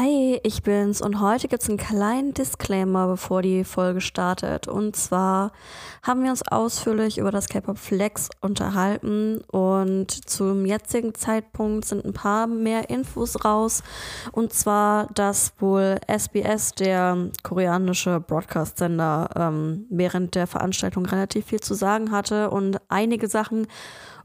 [0.00, 4.68] Hi, ich bin's und heute gibt's einen kleinen Disclaimer, bevor die Folge startet.
[4.68, 5.50] Und zwar
[6.04, 12.12] haben wir uns ausführlich über das K-Pop Flex unterhalten und zum jetzigen Zeitpunkt sind ein
[12.12, 13.82] paar mehr Infos raus.
[14.30, 21.74] Und zwar, dass wohl SBS, der koreanische Broadcast-Sender, ähm, während der Veranstaltung relativ viel zu
[21.74, 23.66] sagen hatte und einige Sachen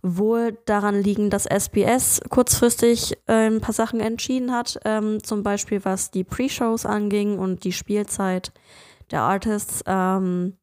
[0.04, 5.84] wohl daran liegen, dass SBS kurzfristig äh, ein paar Sachen entschieden hat, ähm, zum Beispiel
[5.86, 8.52] was die Pre-Shows anging und die Spielzeit
[9.12, 9.82] der Artists.
[9.88, 10.58] Ähm,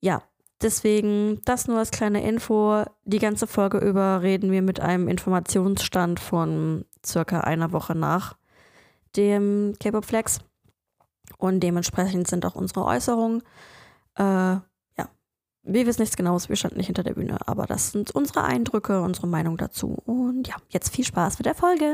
[0.00, 0.22] ja,
[0.60, 2.82] deswegen das nur als kleine Info.
[3.04, 8.36] Die ganze Folge über reden wir mit einem Informationsstand von circa einer Woche nach
[9.16, 10.40] dem K-Pop Flex.
[11.36, 13.42] Und dementsprechend sind auch unsere Äußerungen
[14.16, 14.56] äh,
[15.70, 19.02] wir wissen nichts Genaues, wir standen nicht hinter der Bühne, aber das sind unsere Eindrücke,
[19.02, 19.98] unsere Meinung dazu.
[20.06, 21.92] Und ja, jetzt viel Spaß mit der Folge.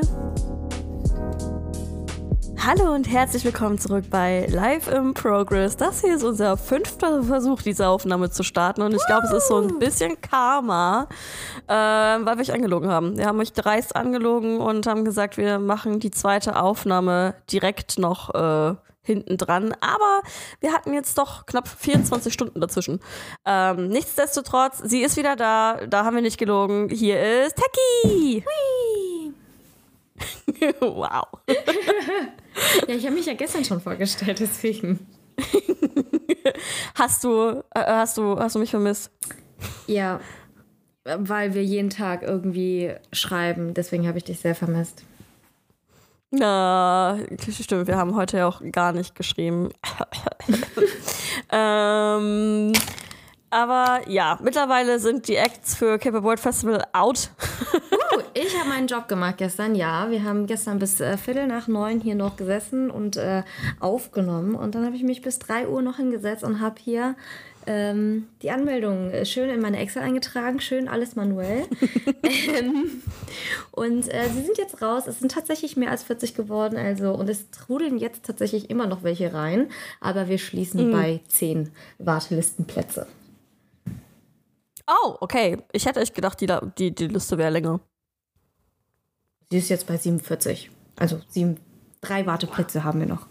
[2.57, 5.75] Hallo und herzlich willkommen zurück bei Live in Progress.
[5.75, 8.81] Das hier ist unser fünfter Versuch, diese Aufnahme zu starten.
[8.81, 11.07] Und ich glaube, es ist so ein bisschen Karma,
[11.67, 13.17] äh, weil wir euch angelogen haben.
[13.17, 18.33] Wir haben euch dreist angelogen und haben gesagt, wir machen die zweite Aufnahme direkt noch
[18.33, 18.75] äh,
[19.05, 19.73] hinten dran.
[19.79, 20.21] Aber
[20.59, 22.99] wir hatten jetzt doch knapp 24 Stunden dazwischen.
[23.45, 25.85] Ähm, nichtsdestotrotz, sie ist wieder da.
[25.87, 26.89] Da haben wir nicht gelogen.
[26.89, 28.43] Hier ist Techie.
[30.79, 31.25] wow.
[32.87, 35.05] ja, ich habe mich ja gestern schon vorgestellt, deswegen.
[36.95, 39.11] hast du, äh, hast du, hast du mich vermisst?
[39.87, 40.19] Ja,
[41.03, 43.73] weil wir jeden Tag irgendwie schreiben.
[43.73, 45.03] Deswegen habe ich dich sehr vermisst.
[46.31, 47.17] Na,
[47.49, 49.69] stimmt, wir haben heute ja auch gar nicht geschrieben.
[51.51, 52.73] ähm,
[53.49, 57.29] aber ja, mittlerweile sind die Acts für Cape World Festival out.
[57.73, 60.09] uh, ich habe meinen Job gemacht gestern, ja.
[60.09, 63.43] Wir haben gestern bis äh, Viertel nach neun hier noch gesessen und äh,
[63.79, 64.55] aufgenommen.
[64.55, 67.15] Und dann habe ich mich bis drei Uhr noch hingesetzt und habe hier
[67.67, 71.65] ähm, die Anmeldung äh, schön in meine Excel eingetragen, schön alles manuell.
[72.57, 73.01] ähm,
[73.71, 75.07] und äh, sie sind jetzt raus.
[75.07, 79.03] Es sind tatsächlich mehr als 40 geworden, also und es trudeln jetzt tatsächlich immer noch
[79.03, 80.91] welche rein, aber wir schließen mhm.
[80.91, 83.07] bei 10 Wartelistenplätze.
[84.87, 85.57] Oh, okay.
[85.71, 86.47] Ich hätte echt gedacht, die,
[86.77, 87.79] die, die Liste wäre länger.
[89.49, 90.69] Sie ist jetzt bei 47.
[90.95, 91.57] Also sieben,
[92.01, 93.27] drei Warteplätze haben wir noch.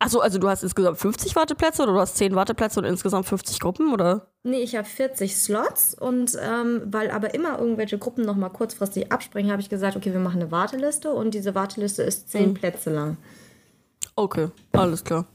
[0.00, 3.58] Achso, also du hast insgesamt 50 Warteplätze oder du hast 10 Warteplätze und insgesamt 50
[3.58, 4.28] Gruppen, oder?
[4.44, 9.50] Nee, ich habe 40 Slots und ähm, weil aber immer irgendwelche Gruppen nochmal kurzfristig abspringen,
[9.50, 12.54] habe ich gesagt, okay, wir machen eine Warteliste und diese Warteliste ist 10 mhm.
[12.54, 13.16] Plätze lang.
[14.14, 15.26] Okay, alles klar.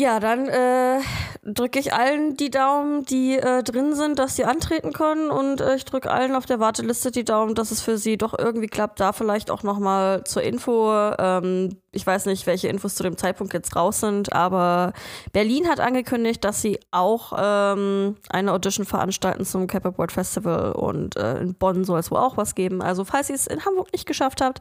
[0.00, 1.00] Ja, dann äh,
[1.42, 5.74] drücke ich allen die Daumen, die äh, drin sind, dass sie antreten können und äh,
[5.74, 8.98] ich drücke allen auf der Warteliste die Daumen, dass es für sie doch irgendwie klappt.
[8.98, 10.90] Da vielleicht auch nochmal zur Info.
[11.18, 14.94] Ähm, ich weiß nicht, welche Infos zu dem Zeitpunkt jetzt raus sind, aber
[15.34, 21.16] Berlin hat angekündigt, dass sie auch ähm, eine Audition veranstalten zum Cap World Festival und
[21.16, 22.80] äh, in Bonn soll es wohl auch was geben.
[22.80, 24.60] Also falls ihr es in Hamburg nicht geschafft habt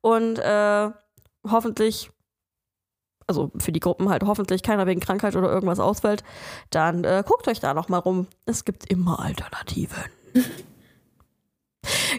[0.00, 0.88] und äh,
[1.46, 2.10] hoffentlich
[3.28, 6.24] also für die Gruppen halt hoffentlich keiner wegen Krankheit oder irgendwas ausfällt,
[6.70, 8.26] dann äh, guckt euch da noch mal rum.
[8.46, 10.04] Es gibt immer Alternativen.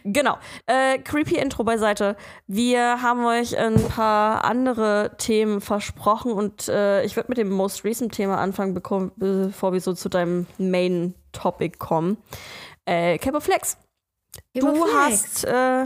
[0.03, 0.37] genau.
[0.67, 2.15] Äh, creepy Intro beiseite.
[2.47, 7.83] Wir haben euch ein paar andere Themen versprochen und äh, ich würde mit dem Most
[7.83, 12.17] Recent Thema anfangen, bevor wir so zu deinem Main Topic kommen.
[12.85, 13.77] Äh, Capo Flex.
[14.53, 14.93] Du Flex.
[14.93, 15.85] hast äh,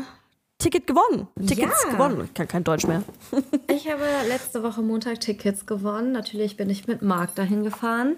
[0.63, 1.27] Ticket gewonnen.
[1.45, 1.91] Tickets ja.
[1.91, 2.21] gewonnen.
[2.25, 3.03] Ich kann kein Deutsch mehr.
[3.67, 6.13] ich habe letzte Woche Montag Tickets gewonnen.
[6.13, 8.15] Natürlich bin ich mit Marc dahin gefahren.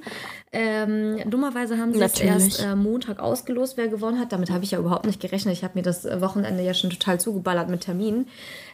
[0.52, 4.32] Ähm, dummerweise haben sie es erst äh, Montag ausgelost, wer gewonnen hat.
[4.32, 5.54] Damit habe ich ja überhaupt nicht gerechnet.
[5.56, 8.28] Ich habe mir das Wochenende ja schon total zugeballert mit Terminen.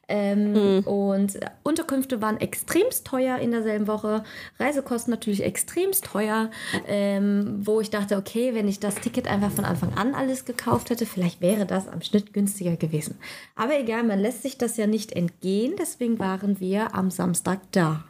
[0.08, 0.80] Ähm, mhm.
[0.82, 4.24] Und Unterkünfte waren extremst teuer in derselben Woche.
[4.60, 6.52] Reisekosten natürlich extremst teuer.
[6.88, 10.90] Ähm, wo ich dachte, okay, wenn ich das Ticket einfach von Anfang an alles gekauft
[10.90, 13.18] hätte, vielleicht wäre das am Schnitt günstiger gewesen.
[13.56, 15.76] Aber egal, man lässt sich das ja nicht entgehen.
[15.80, 18.04] Deswegen waren wir am Samstag da.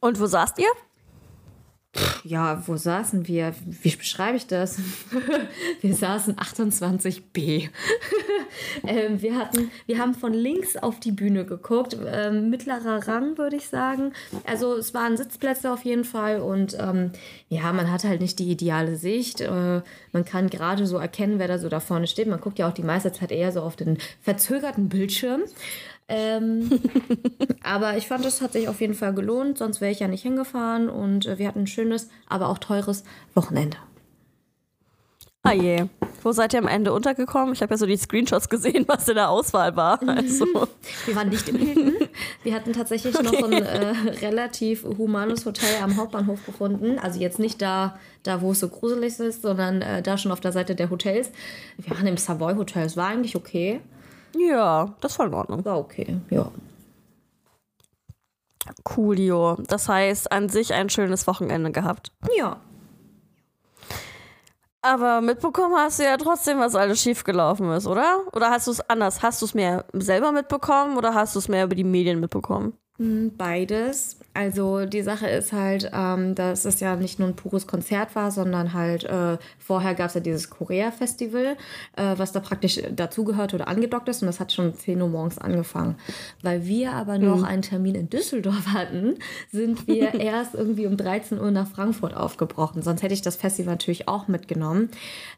[0.00, 0.68] Und wo saßt ihr?
[2.24, 3.54] Ja, wo saßen wir?
[3.66, 4.78] Wie beschreibe ich das?
[5.82, 7.68] wir saßen 28b.
[8.86, 11.96] ähm, wir, hatten, wir haben von links auf die Bühne geguckt.
[12.06, 14.12] Ähm, mittlerer Rang, würde ich sagen.
[14.46, 16.40] Also es waren Sitzplätze auf jeden Fall.
[16.40, 17.10] Und ähm,
[17.50, 19.42] ja, man hat halt nicht die ideale Sicht.
[19.42, 22.26] Äh, man kann gerade so erkennen, wer da so da vorne steht.
[22.26, 25.42] Man guckt ja auch die meiste Zeit eher so auf den verzögerten Bildschirm.
[26.14, 26.70] Ähm,
[27.62, 30.22] aber ich fand, es hat sich auf jeden Fall gelohnt, sonst wäre ich ja nicht
[30.22, 33.04] hingefahren und äh, wir hatten ein schönes, aber auch teures
[33.34, 33.78] Wochenende.
[35.44, 35.86] Ah je.
[36.22, 37.52] Wo seid ihr am Ende untergekommen?
[37.52, 40.00] Ich habe ja so die Screenshots gesehen, was in der Auswahl war.
[40.02, 40.10] Mhm.
[40.10, 40.46] Also.
[41.06, 41.94] Wir waren nicht im Hilton.
[42.44, 43.24] Wir hatten tatsächlich okay.
[43.24, 43.88] noch ein äh,
[44.20, 46.98] relativ humanes Hotel am Hauptbahnhof gefunden.
[47.00, 50.40] Also jetzt nicht da, da wo es so gruselig ist, sondern äh, da schon auf
[50.40, 51.30] der Seite der Hotels.
[51.76, 52.84] Wir waren im Savoy Hotel.
[52.84, 53.80] Es war eigentlich okay.
[54.36, 55.64] Ja, das war in Ordnung.
[55.64, 56.50] War okay, ja.
[58.84, 59.56] Coolio.
[59.66, 62.12] Das heißt, an sich ein schönes Wochenende gehabt.
[62.36, 62.60] Ja,
[64.84, 68.22] aber mitbekommen hast du ja trotzdem, was alles schiefgelaufen ist, oder?
[68.32, 69.22] Oder hast du es anders?
[69.22, 72.76] Hast du es mehr selber mitbekommen oder hast du es mehr über die Medien mitbekommen?
[72.98, 74.18] Beides.
[74.34, 78.30] Also die Sache ist halt, ähm, dass es ja nicht nur ein pures Konzert war,
[78.30, 81.56] sondern halt äh, vorher gab es ja dieses Korea-Festival,
[81.96, 85.08] äh, was da praktisch dazugehört oder angedockt ist und das hat schon um 10 Uhr
[85.08, 85.96] morgens angefangen.
[86.42, 87.44] Weil wir aber noch mhm.
[87.44, 89.16] einen Termin in Düsseldorf hatten,
[89.50, 92.82] sind wir erst irgendwie um 13 Uhr nach Frankfurt aufgebrochen.
[92.82, 94.90] Sonst hätte ich das Festival natürlich auch mitgenommen.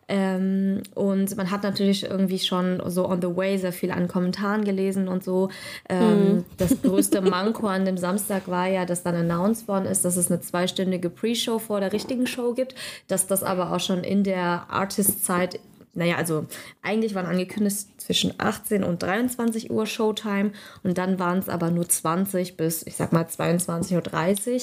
[0.09, 4.65] Ähm, und man hat natürlich irgendwie schon so on the way sehr viel an Kommentaren
[4.65, 5.51] gelesen und so.
[5.89, 6.45] Ähm, mhm.
[6.59, 10.31] Das größte Manko an dem Samstag war ja, dass dann announced worden ist, dass es
[10.31, 12.75] eine zweistündige Pre-Show vor der richtigen Show gibt,
[13.09, 15.61] dass das aber auch schon in der Artist-Zeit
[15.97, 16.47] naja, also
[16.83, 20.51] eigentlich waren angekündigt zwischen 18 und 23 Uhr Showtime
[20.83, 24.61] und dann waren es aber nur 20 bis, ich sag mal, 22.30 Uhr.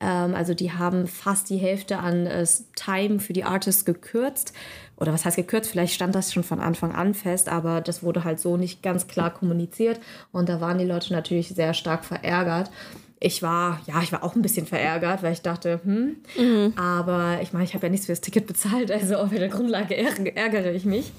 [0.00, 4.54] Ähm, also die haben fast die Hälfte an äh, Time für die Artists gekürzt.
[5.00, 5.70] Oder was heißt gekürzt?
[5.70, 9.08] Vielleicht stand das schon von Anfang an fest, aber das wurde halt so nicht ganz
[9.08, 9.98] klar kommuniziert
[10.30, 12.70] und da waren die Leute natürlich sehr stark verärgert
[13.22, 16.72] ich war, ja, ich war auch ein bisschen verärgert, weil ich dachte, hm, mhm.
[16.76, 19.94] aber ich meine, ich habe ja nichts für das Ticket bezahlt, also auf der Grundlage
[19.94, 21.12] ärgere ich mich.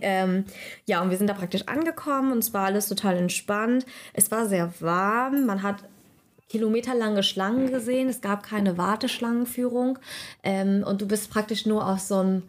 [0.00, 0.44] Ähm,
[0.84, 3.86] ja, und wir sind da praktisch angekommen und es war alles total entspannt.
[4.12, 5.76] Es war sehr warm, man hat
[6.48, 9.98] kilometerlange Schlangen gesehen, es gab keine Warteschlangenführung
[10.44, 12.42] ähm, und du bist praktisch nur auf so einem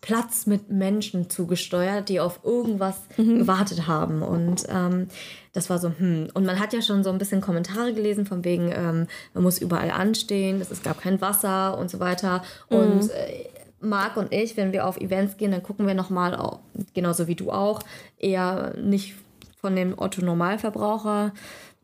[0.00, 3.40] Platz mit Menschen zugesteuert, die auf irgendwas mhm.
[3.40, 4.22] gewartet haben.
[4.22, 5.08] Und ähm,
[5.52, 6.28] das war so, hm.
[6.32, 9.58] Und man hat ja schon so ein bisschen Kommentare gelesen, von wegen, ähm, man muss
[9.58, 12.42] überall anstehen, es gab kein Wasser und so weiter.
[12.70, 12.76] Mhm.
[12.76, 13.48] Und äh,
[13.80, 16.58] Marc und ich, wenn wir auf Events gehen, dann gucken wir nochmal,
[16.94, 17.80] genauso wie du auch,
[18.18, 19.14] eher nicht
[19.60, 21.32] von dem Otto-Normalverbraucher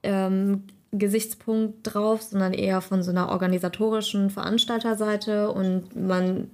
[0.02, 6.50] ähm, Gesichtspunkt drauf, sondern eher von so einer organisatorischen Veranstalterseite und man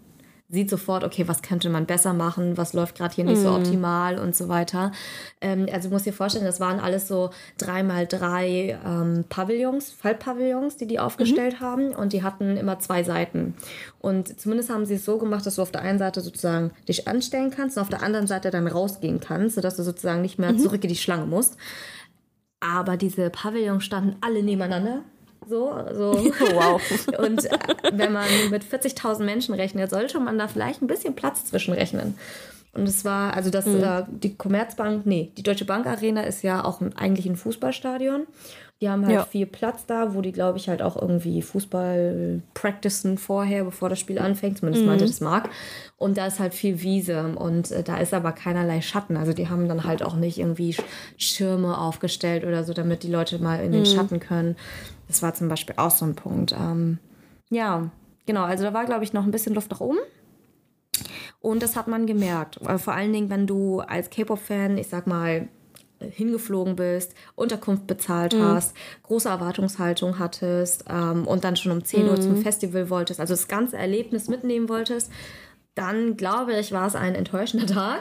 [0.53, 3.43] sieht sofort, okay, was könnte man besser machen, was läuft gerade hier nicht mm.
[3.43, 3.57] so mhm.
[3.57, 4.93] optimal und so weiter.
[5.41, 10.77] Ähm, also du musst dir vorstellen, das waren alles so dreimal drei ähm, Pavillons, Fallpavillons,
[10.77, 11.65] die die aufgestellt mhm.
[11.65, 13.55] haben und die hatten immer zwei Seiten.
[13.99, 17.09] Und zumindest haben sie es so gemacht, dass du auf der einen Seite sozusagen dich
[17.09, 20.53] anstellen kannst und auf der anderen Seite dann rausgehen kannst, sodass du sozusagen nicht mehr
[20.53, 20.59] mhm.
[20.59, 21.57] zurück in die Schlange musst.
[22.61, 25.03] Aber diese Pavillons standen alle nebeneinander
[25.49, 26.13] so, so.
[26.55, 26.81] wow.
[27.19, 27.59] Und äh,
[27.93, 32.15] wenn man mit 40.000 Menschen rechnet, sollte man da vielleicht ein bisschen Platz zwischenrechnen.
[32.75, 33.83] Und es war, also das, mhm.
[33.83, 38.27] äh, die Commerzbank, nee, die Deutsche Bank Arena ist ja auch ein, eigentlich ein Fußballstadion.
[38.81, 39.25] Die haben halt ja.
[39.25, 44.01] viel Platz da, wo die, glaube ich, halt auch irgendwie Fußball practicen vorher, bevor das
[44.01, 44.59] Spiel anfängt.
[44.59, 44.89] Zumindest mhm.
[44.89, 45.51] meinte das Marc.
[45.99, 49.17] Und da ist halt viel Wiese und äh, da ist aber keinerlei Schatten.
[49.17, 50.75] Also die haben dann halt auch nicht irgendwie
[51.17, 53.87] Schirme aufgestellt oder so, damit die Leute mal in den mhm.
[53.87, 54.57] Schatten können.
[55.13, 56.53] Das war zum Beispiel auch so ein Punkt.
[56.53, 56.99] Ähm,
[57.51, 57.91] ja,
[58.25, 58.45] genau.
[58.45, 59.99] Also da war, glaube ich, noch ein bisschen Luft nach oben.
[61.39, 62.59] Und das hat man gemerkt.
[62.79, 65.49] Vor allen Dingen, wenn du als K-Pop-Fan, ich sag mal,
[65.99, 68.43] hingeflogen bist, Unterkunft bezahlt mhm.
[68.43, 72.09] hast, große Erwartungshaltung hattest ähm, und dann schon um 10 mhm.
[72.09, 72.43] Uhr zum mhm.
[72.43, 75.13] Festival wolltest, also das ganze Erlebnis mitnehmen wolltest,
[75.75, 78.01] dann glaube ich, war es ein enttäuschender Tag.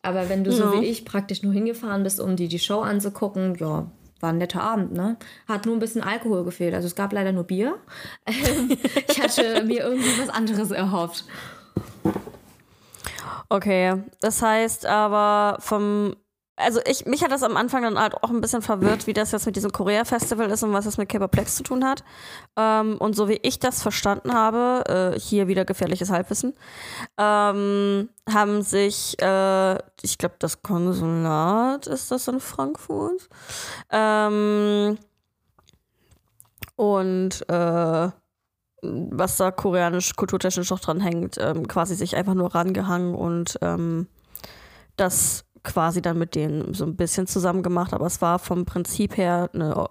[0.00, 0.56] Aber wenn du ja.
[0.56, 4.38] so wie ich praktisch nur hingefahren bist, um dir die Show anzugucken, ja, war ein
[4.38, 5.16] netter Abend, ne?
[5.46, 6.74] Hat nur ein bisschen Alkohol gefehlt.
[6.74, 7.78] Also es gab leider nur Bier.
[8.26, 11.24] ich hatte mir irgendwie was anderes erhofft.
[13.48, 16.16] Okay, das heißt aber vom
[16.58, 19.32] also ich, mich hat das am Anfang dann halt auch ein bisschen verwirrt, wie das
[19.32, 22.02] jetzt mit diesem Korea-Festival ist und was das mit K-Pop-Plex zu tun hat.
[22.56, 26.54] Ähm, und so wie ich das verstanden habe, äh, hier wieder gefährliches Halbwissen,
[27.16, 33.28] ähm, haben sich, äh, ich glaube, das Konsulat ist das in Frankfurt.
[33.90, 34.98] Ähm,
[36.76, 38.10] und äh,
[38.82, 44.06] was da koreanisch, kulturtechnisch noch dran hängt, ähm, quasi sich einfach nur rangehangen und ähm,
[44.98, 49.16] das quasi dann mit denen so ein bisschen zusammen gemacht, aber es war vom Prinzip
[49.16, 49.88] her eine,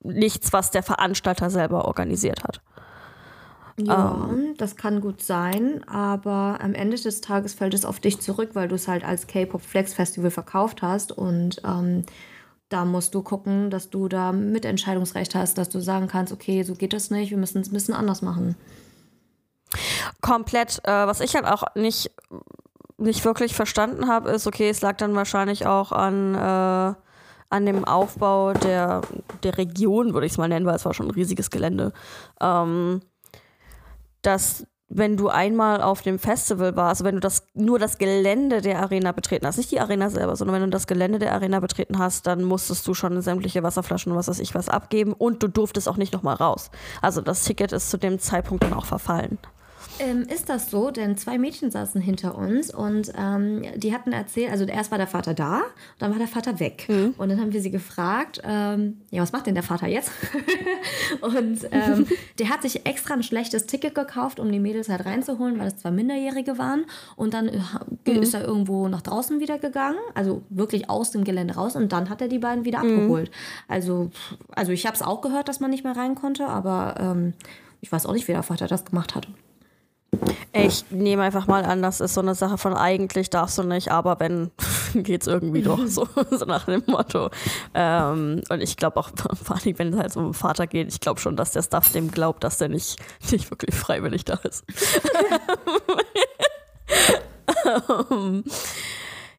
[0.00, 2.60] nichts, was der Veranstalter selber organisiert hat.
[3.78, 8.20] Ja, ähm, das kann gut sein, aber am Ende des Tages fällt es auf dich
[8.20, 12.04] zurück, weil du es halt als K-Pop Flex Festival verkauft hast und ähm,
[12.68, 16.74] da musst du gucken, dass du da Mitentscheidungsrecht hast, dass du sagen kannst, okay, so
[16.74, 18.56] geht das nicht, wir müssen es ein bisschen anders machen.
[20.20, 20.80] Komplett.
[20.84, 22.10] Äh, was ich halt auch nicht,
[22.98, 26.94] nicht wirklich verstanden habe, ist, okay, es lag dann wahrscheinlich auch an, äh,
[27.48, 29.02] an dem Aufbau der,
[29.42, 31.92] der Region, würde ich es mal nennen, weil es war schon ein riesiges Gelände.
[32.40, 33.00] Ähm,
[34.22, 38.60] dass wenn du einmal auf dem Festival warst, also wenn du das nur das Gelände
[38.60, 41.58] der Arena betreten hast, nicht die Arena selber, sondern wenn du das Gelände der Arena
[41.58, 45.42] betreten hast, dann musstest du schon sämtliche Wasserflaschen und was weiß ich was abgeben und
[45.42, 46.70] du durftest auch nicht nochmal raus.
[47.02, 49.38] Also das Ticket ist zu dem Zeitpunkt dann auch verfallen.
[49.98, 50.90] Ähm, ist das so?
[50.90, 55.06] Denn zwei Mädchen saßen hinter uns und ähm, die hatten erzählt, also erst war der
[55.06, 55.62] Vater da,
[55.98, 56.86] dann war der Vater weg.
[56.88, 57.14] Mhm.
[57.16, 60.10] Und dann haben wir sie gefragt, ähm, ja, was macht denn der Vater jetzt?
[61.20, 62.06] und ähm,
[62.38, 65.76] der hat sich extra ein schlechtes Ticket gekauft, um die Mädels halt reinzuholen, weil es
[65.76, 66.84] zwei Minderjährige waren.
[67.16, 67.60] Und dann äh,
[68.06, 68.22] mhm.
[68.22, 71.76] ist er irgendwo nach draußen wieder gegangen, also wirklich aus dem Gelände raus.
[71.76, 72.90] Und dann hat er die beiden wieder mhm.
[72.90, 73.30] abgeholt.
[73.68, 74.10] Also,
[74.50, 77.34] also ich habe es auch gehört, dass man nicht mehr rein konnte, aber ähm,
[77.80, 79.28] ich weiß auch nicht, wie der Vater das gemacht hat.
[80.52, 83.90] Ich nehme einfach mal an, das ist so eine Sache von eigentlich darfst du nicht,
[83.90, 84.50] aber wenn,
[84.94, 87.30] geht's irgendwie doch so, so nach dem Motto.
[87.74, 89.10] Ähm, und ich glaube auch,
[89.42, 91.92] vor allem, wenn es halt um den Vater geht, ich glaube schon, dass der Staff
[91.92, 92.98] dem glaubt, dass der nicht,
[93.30, 94.64] nicht wirklich freiwillig da ist.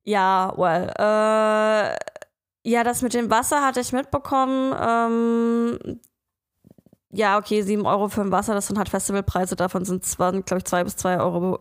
[0.03, 0.91] ja, well.
[0.97, 1.97] Äh,
[2.69, 4.75] ja, das mit dem Wasser hatte ich mitbekommen.
[4.77, 5.99] Ähm,
[7.17, 10.65] ja, okay, 7 Euro für ein Wasser, das sind halt Festivalpreise, davon sind glaube ich,
[10.65, 11.59] 2 bis 2,50 Euro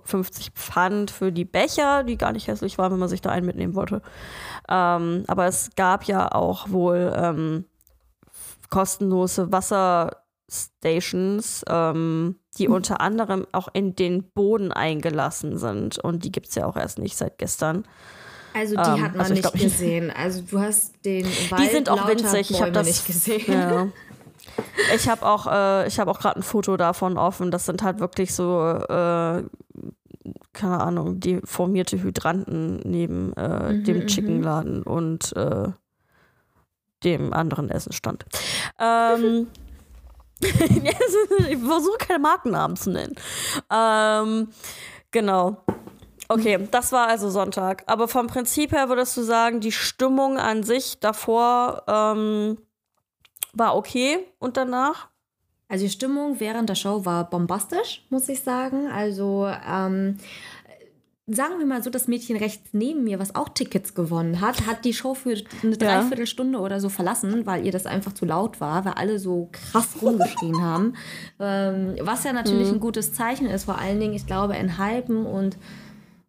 [0.54, 3.74] Pfand für die Becher, die gar nicht hässlich waren, wenn man sich da einen mitnehmen
[3.74, 4.02] wollte.
[4.68, 7.64] Ähm, aber es gab ja auch wohl ähm,
[8.68, 12.74] kostenlose Wasserstations, ähm, die mhm.
[12.74, 15.98] unter anderem auch in den Boden eingelassen sind.
[15.98, 17.88] Und die gibt es ja auch erst nicht seit gestern.
[18.52, 20.10] Also die ähm, hat man also nicht glaub, gesehen.
[20.10, 22.50] Also du hast den Wald Die sind auch winzig.
[22.50, 23.44] Ich habe das nicht gesehen.
[23.48, 23.88] Ja.
[24.94, 27.50] Ich habe auch, äh, ich habe auch gerade ein Foto davon offen.
[27.50, 29.42] Das sind halt wirklich so, äh,
[30.52, 34.06] keine Ahnung, die formierte Hydranten neben äh, mhm, dem mhm.
[34.06, 35.68] Chickenladen und äh,
[37.04, 38.24] dem anderen Essenstand.
[38.78, 39.48] Ähm,
[40.40, 43.14] ich versuche keine Markennamen zu nennen.
[43.72, 44.48] Ähm,
[45.10, 45.64] genau.
[46.28, 47.84] Okay, das war also Sonntag.
[47.86, 52.58] Aber vom Prinzip her würdest du sagen, die Stimmung an sich davor ähm,
[53.56, 55.08] war okay und danach?
[55.68, 58.86] Also die Stimmung während der Show war bombastisch, muss ich sagen.
[58.88, 60.18] Also ähm,
[61.26, 64.84] sagen wir mal so, das Mädchen rechts neben mir, was auch Tickets gewonnen hat, hat
[64.84, 68.84] die Show für eine Dreiviertelstunde oder so verlassen, weil ihr das einfach zu laut war,
[68.84, 70.94] weil alle so krass rumgeschrien haben.
[71.38, 72.74] Ähm, was ja natürlich mhm.
[72.74, 75.58] ein gutes Zeichen ist, vor allen Dingen, ich glaube, in Hypen und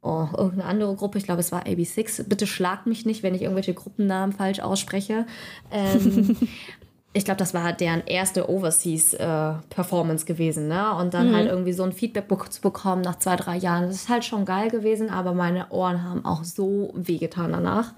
[0.01, 2.23] oh, irgendeine andere Gruppe, ich glaube, es war AB6.
[2.27, 5.25] Bitte schlagt mich nicht, wenn ich irgendwelche Gruppennamen falsch ausspreche.
[5.71, 6.35] Ähm,
[7.17, 10.93] ich glaube, das war deren erste Overseas-Performance äh, gewesen, ne?
[10.93, 11.35] Und dann halt mhm.
[11.35, 13.87] halt irgendwie so ein Feedback zu bekommen nach zwei, drei Jahren.
[13.87, 17.93] Das ist halt schon geil gewesen, aber meine Ohren haben auch so wehgetan danach.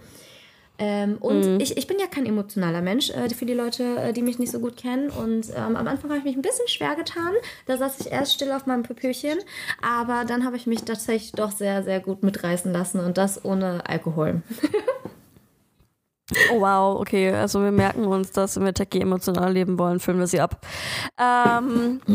[0.78, 1.60] Ähm, und mhm.
[1.60, 4.54] ich, ich bin ja kein emotionaler Mensch, äh, für die Leute, äh, die mich nicht
[4.54, 5.10] so gut kennen.
[5.10, 7.34] Und ähm, am Anfang habe ich mich ein bisschen schwer getan.
[7.66, 9.40] Da saß ich erst still auf meinem Pöpürchen.
[9.82, 13.84] Aber dann habe ich mich tatsächlich doch sehr, sehr gut mitreißen lassen und das ohne
[13.86, 14.42] Alkohol.
[16.51, 17.31] Oh wow, okay.
[17.31, 20.65] Also wir merken uns, dass wenn wir Techie emotional leben wollen, füllen wir sie ab.
[21.17, 22.01] Ähm.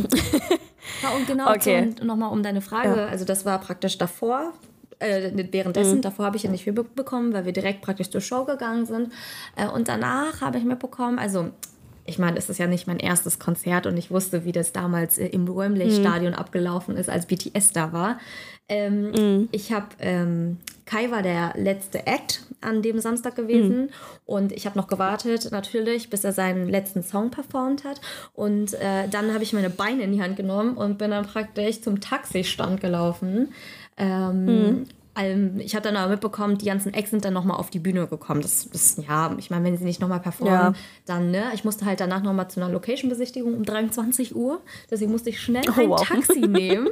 [1.02, 1.94] Ja, und genau okay.
[2.02, 3.06] nochmal um deine Frage, ja.
[3.06, 4.52] also das war praktisch davor,
[4.98, 6.02] äh, währenddessen, mhm.
[6.02, 9.12] davor habe ich ja nicht viel bekommen, weil wir direkt praktisch zur Show gegangen sind.
[9.56, 11.50] Äh, und danach habe ich mitbekommen, also
[12.06, 15.18] ich meine, es ist ja nicht mein erstes Konzert und ich wusste, wie das damals
[15.18, 16.38] äh, im Wembley-Stadion mhm.
[16.38, 18.18] abgelaufen ist, als BTS da war.
[18.68, 19.48] Ähm, mhm.
[19.52, 23.88] Ich habe, ähm, Kai war der letzte Act an dem Samstag gewesen mhm.
[24.26, 28.00] und ich habe noch gewartet, natürlich, bis er seinen letzten Song performt hat.
[28.32, 31.80] Und äh, dann habe ich meine Beine in die Hand genommen und bin dann praktisch
[31.80, 33.52] zum Taxistand gelaufen.
[33.96, 37.78] Ähm, mhm ich habe dann aber mitbekommen, die ganzen Acts sind dann nochmal auf die
[37.78, 38.42] Bühne gekommen.
[38.42, 40.72] Das ist, ja, ich meine, wenn sie nicht nochmal performen, ja.
[41.06, 44.60] dann, ne, ich musste halt danach nochmal zu einer Location-Besichtigung um 23 Uhr.
[44.90, 46.04] Deswegen musste ich schnell oh, ein wow.
[46.04, 46.88] Taxi nehmen.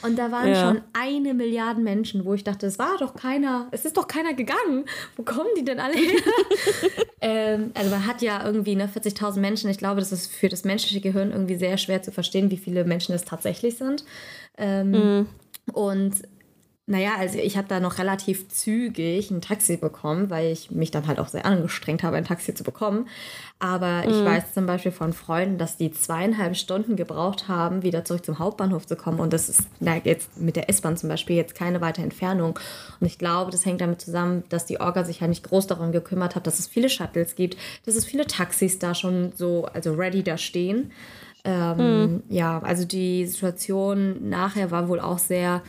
[0.00, 0.54] Und da waren ja.
[0.54, 4.32] schon eine Milliarde Menschen, wo ich dachte, es war doch keiner, es ist doch keiner
[4.32, 4.86] gegangen.
[5.16, 6.22] Wo kommen die denn alle her?
[7.20, 9.68] ähm, also man hat ja irgendwie ne, 40.000 Menschen.
[9.68, 12.84] Ich glaube, das ist für das menschliche Gehirn irgendwie sehr schwer zu verstehen, wie viele
[12.84, 14.06] Menschen es tatsächlich sind.
[14.56, 15.26] Ähm, mhm.
[15.74, 16.22] Und
[16.88, 21.06] naja, also ich habe da noch relativ zügig ein Taxi bekommen, weil ich mich dann
[21.06, 23.08] halt auch sehr angestrengt habe, ein Taxi zu bekommen.
[23.58, 24.10] Aber mhm.
[24.10, 28.38] ich weiß zum Beispiel von Freunden, dass die zweieinhalb Stunden gebraucht haben, wieder zurück zum
[28.38, 29.20] Hauptbahnhof zu kommen.
[29.20, 32.58] Und das ist na, jetzt mit der S-Bahn zum Beispiel jetzt keine weite Entfernung.
[33.00, 35.92] Und ich glaube, das hängt damit zusammen, dass die Orga sich halt nicht groß darum
[35.92, 39.92] gekümmert hat, dass es viele Shuttles gibt, dass es viele Taxis da schon so, also
[39.92, 40.90] ready da stehen.
[41.44, 42.22] Ähm, mhm.
[42.30, 45.62] Ja, also die Situation nachher war wohl auch sehr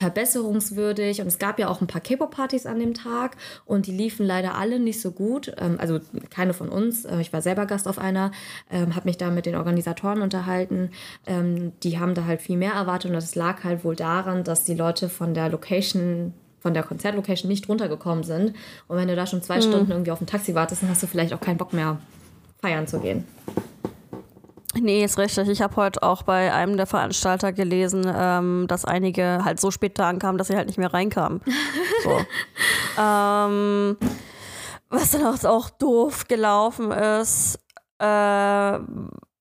[0.00, 1.20] verbesserungswürdig.
[1.20, 4.54] Und es gab ja auch ein paar K-Pop-Partys an dem Tag und die liefen leider
[4.54, 5.52] alle nicht so gut.
[5.58, 6.00] Ähm, also
[6.30, 7.04] keine von uns.
[7.04, 8.30] Äh, ich war selber Gast auf einer,
[8.70, 10.90] ähm, habe mich da mit den Organisatoren unterhalten.
[11.26, 14.64] Ähm, die haben da halt viel mehr erwartet und das lag halt wohl daran, dass
[14.64, 18.52] die Leute von der Location von der Konzertlocation nicht runtergekommen sind.
[18.88, 19.62] Und wenn du da schon zwei mhm.
[19.62, 21.98] Stunden irgendwie auf ein Taxi wartest, dann hast du vielleicht auch keinen Bock mehr,
[22.60, 23.24] feiern zu gehen.
[24.74, 25.48] Nee, ist richtig.
[25.48, 29.98] Ich habe heute auch bei einem der Veranstalter gelesen, ähm, dass einige halt so spät
[29.98, 31.40] da ankamen, dass sie halt nicht mehr reinkamen.
[32.04, 32.10] So.
[33.00, 33.96] ähm,
[34.88, 37.58] was dann auch, auch doof gelaufen ist,
[37.98, 38.78] äh,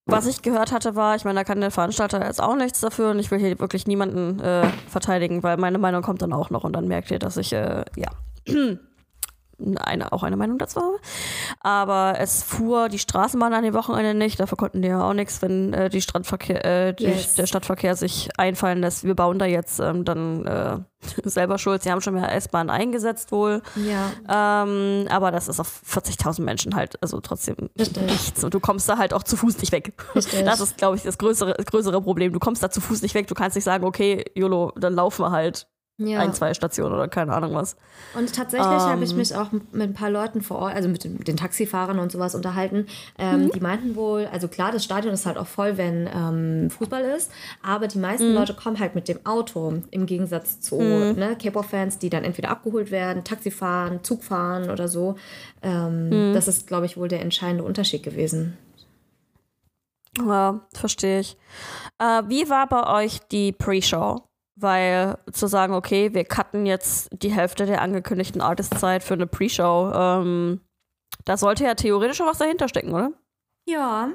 [0.10, 3.12] was ich gehört hatte, war, ich meine, da kann der Veranstalter jetzt auch nichts dafür
[3.12, 6.64] und ich will hier wirklich niemanden äh, verteidigen, weil meine Meinung kommt dann auch noch
[6.64, 8.10] und dann merkt ihr, dass ich, äh, ja
[9.80, 10.98] eine, auch eine Meinung dazu habe.
[11.62, 14.40] Aber es fuhr die Straßenbahn an dem Wochenende nicht.
[14.40, 17.36] Dafür konnten die ja auch nichts, wenn äh, die Stadtverkehr, äh, yes.
[17.36, 19.04] der Stadtverkehr sich einfallen lässt.
[19.04, 20.78] Wir bauen da jetzt ähm, dann äh,
[21.24, 21.84] selber schuld.
[21.84, 23.62] Sie haben schon mehr S-Bahn eingesetzt wohl.
[23.76, 24.64] Ja.
[24.64, 28.04] Ähm, aber das ist auf 40.000 Menschen halt, also trotzdem Richtig.
[28.04, 28.44] nichts.
[28.44, 29.94] Und du kommst da halt auch zu Fuß nicht weg.
[30.16, 30.46] Richtig.
[30.46, 32.34] Das ist, glaube ich, das größere, größere Problem.
[32.34, 33.28] Du kommst da zu Fuß nicht weg.
[33.28, 36.20] Du kannst nicht sagen, okay, YOLO, dann laufen wir halt ja.
[36.20, 37.76] ein, zwei Stationen oder keine Ahnung was.
[38.16, 41.04] Und tatsächlich ähm, habe ich mich auch mit ein paar Leuten vor Ort, also mit
[41.04, 42.88] den Taxifahrern und sowas unterhalten.
[43.18, 43.52] Ähm, mhm.
[43.52, 47.32] Die meinten wohl, also klar, das Stadion ist halt auch voll, wenn ähm, Fußball ist,
[47.64, 48.36] aber die meisten mhm.
[48.36, 51.16] Leute kommen halt mit dem Auto im Gegensatz zu mhm.
[51.16, 55.16] ne, K-Pop-Fans, die dann entweder abgeholt werden, Taxi fahren, Zug fahren oder so.
[55.62, 56.34] Ähm.
[56.34, 58.58] Das ist, glaube ich, wohl der entscheidende Unterschied gewesen.
[60.20, 61.38] Ja, verstehe ich.
[62.00, 64.24] Äh, wie war bei euch die Pre-Show?
[64.60, 69.92] Weil zu sagen, okay, wir cutten jetzt die Hälfte der angekündigten Artist-Zeit für eine Pre-Show,
[69.94, 70.62] ähm,
[71.26, 73.12] da sollte ja theoretisch schon was dahinter stecken, oder?
[73.68, 74.10] Ja.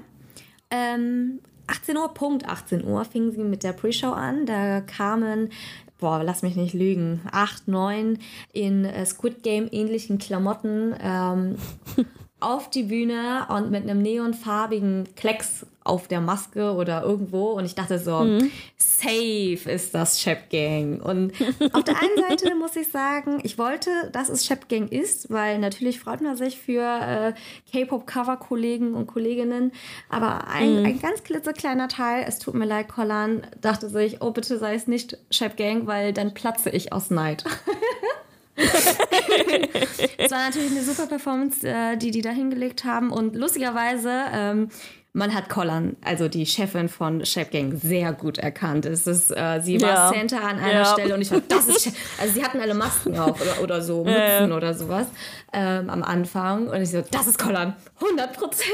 [0.70, 4.46] Ähm, 18 Uhr, Punkt 18 Uhr fingen sie mit der Pre-Show an.
[4.46, 5.50] Da kamen,
[5.98, 8.18] boah, lass mich nicht lügen, acht, neun
[8.52, 11.56] in äh, Squid Game ähnlichen Klamotten ähm,
[12.42, 17.74] auf die Bühne und mit einem neonfarbigen Klecks auf der Maske oder irgendwo und ich
[17.74, 18.50] dachte so, mhm.
[18.76, 21.02] safe ist das Shep Gang.
[21.02, 21.32] Und
[21.72, 25.58] auf der einen Seite muss ich sagen, ich wollte, dass es Shep Gang ist, weil
[25.58, 27.32] natürlich freut man sich für äh,
[27.72, 29.72] K-Pop-Cover-Kollegen und Kolleginnen,
[30.08, 30.86] aber ein, mhm.
[30.86, 34.86] ein ganz klitzekleiner Teil, es tut mir leid, Colin, dachte sich, oh bitte sei es
[34.86, 37.44] nicht Shep Gang, weil dann platze ich aus Neid.
[38.56, 43.10] es war natürlich eine super Performance, äh, die die da hingelegt haben.
[43.10, 44.68] Und lustigerweise ähm,
[45.14, 48.86] man hat Colin, also die Chefin von Chef Gang, sehr gut erkannt.
[48.86, 50.08] Es ist, äh, sie war ja.
[50.08, 50.84] Santa an einer ja.
[50.86, 51.94] Stelle und ich war, das ist Chef.
[52.18, 55.06] Also sie hatten alle Masken auf oder, oder so, Mützen ja, oder sowas
[55.52, 56.68] ähm, am Anfang.
[56.68, 58.70] Und ich so, das ist Colin, 100 Prozent.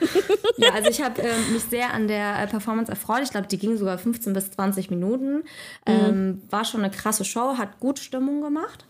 [0.56, 3.20] ja, also ich habe äh, mich sehr an der äh, Performance erfreut.
[3.22, 5.36] Ich glaube, die ging sogar 15 bis 20 Minuten.
[5.36, 5.42] Mhm.
[5.86, 8.86] Ähm, war schon eine krasse Show, hat gut Stimmung gemacht.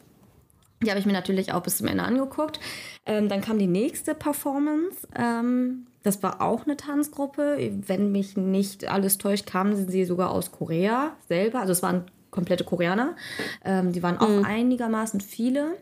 [0.84, 2.60] Die habe ich mir natürlich auch bis zum Ende angeguckt.
[3.06, 5.08] Ähm, dann kam die nächste Performance.
[5.16, 7.72] Ähm, das war auch eine Tanzgruppe.
[7.86, 11.60] Wenn mich nicht alles täuscht, kamen sie sogar aus Korea selber.
[11.60, 13.16] Also es waren komplette Koreaner.
[13.64, 14.44] Ähm, die waren auch mhm.
[14.44, 15.76] einigermaßen viele.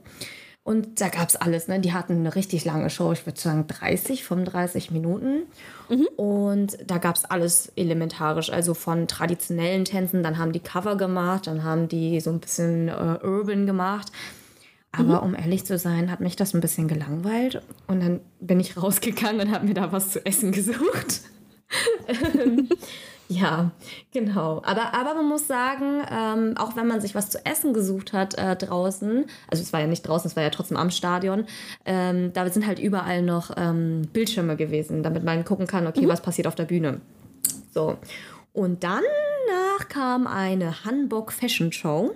[0.65, 1.67] Und da gab es alles.
[1.67, 1.81] Ne?
[1.81, 5.43] Die hatten eine richtig lange Show, ich würde sagen 30, 35 Minuten.
[5.89, 6.07] Mhm.
[6.17, 8.51] Und da gab es alles elementarisch.
[8.51, 12.89] Also von traditionellen Tänzen, dann haben die Cover gemacht, dann haben die so ein bisschen
[12.89, 14.13] äh, Urban gemacht.
[14.93, 15.29] Aber mhm.
[15.29, 17.63] um ehrlich zu sein, hat mich das ein bisschen gelangweilt.
[17.87, 21.23] Und dann bin ich rausgegangen und habe mir da was zu essen gesucht.
[23.29, 23.71] ja,
[24.13, 24.61] genau.
[24.63, 28.35] Aber, aber man muss sagen, ähm, auch wenn man sich was zu essen gesucht hat
[28.35, 31.47] äh, draußen, also es war ja nicht draußen, es war ja trotzdem am Stadion,
[31.87, 36.09] ähm, da sind halt überall noch ähm, Bildschirme gewesen, damit man gucken kann, okay, mhm.
[36.09, 37.01] was passiert auf der Bühne.
[37.73, 37.97] So.
[38.53, 39.03] Und dann
[39.89, 42.15] kam eine Hanbok Fashion Show.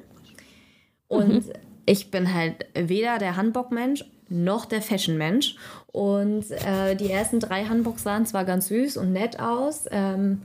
[1.09, 1.53] Und mhm
[1.87, 5.57] ich bin halt weder der Handbock-Mensch noch der Fashion-Mensch.
[5.87, 9.85] Und äh, die ersten drei Handbocks sahen zwar ganz süß und nett aus.
[9.91, 10.43] Ähm,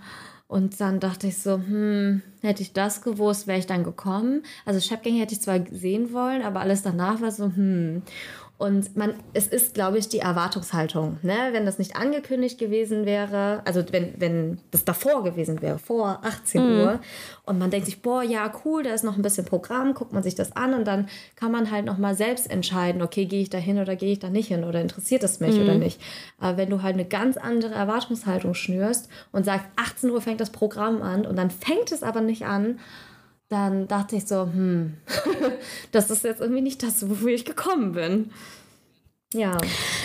[0.47, 4.43] und dann dachte ich so, hm, hätte ich das gewusst, wäre ich dann gekommen.
[4.65, 8.01] Also Shepgang hätte ich zwar sehen wollen, aber alles danach war so, hm.
[8.62, 11.17] Und man, es ist, glaube ich, die Erwartungshaltung.
[11.24, 11.50] Ne?
[11.52, 16.62] Wenn das nicht angekündigt gewesen wäre, also wenn, wenn das davor gewesen wäre, vor 18
[16.62, 16.80] mhm.
[16.80, 17.00] Uhr,
[17.43, 20.21] und man denkt sich, boah, ja, cool, da ist noch ein bisschen Programm, guckt man
[20.21, 23.58] sich das an und dann kann man halt nochmal selbst entscheiden, okay, gehe ich da
[23.58, 25.63] hin oder gehe ich da nicht hin oder interessiert es mich mhm.
[25.63, 26.00] oder nicht.
[26.39, 30.52] Aber wenn du halt eine ganz andere Erwartungshaltung schnürst und sagst, 18 Uhr fängt das
[30.52, 32.78] Programm an und dann fängt es aber nicht an,
[33.51, 34.95] dann dachte ich so, hm,
[35.91, 38.31] das ist jetzt irgendwie nicht das, wofür ich gekommen bin.
[39.33, 39.57] Ja.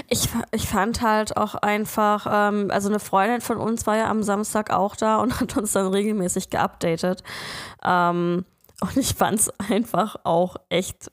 [0.08, 4.22] Ich, ich fand halt auch einfach, ähm, also eine Freundin von uns war ja am
[4.22, 7.22] Samstag auch da und hat uns dann regelmäßig geupdatet.
[7.84, 8.44] Ähm,
[8.80, 11.10] und ich fand es einfach auch echt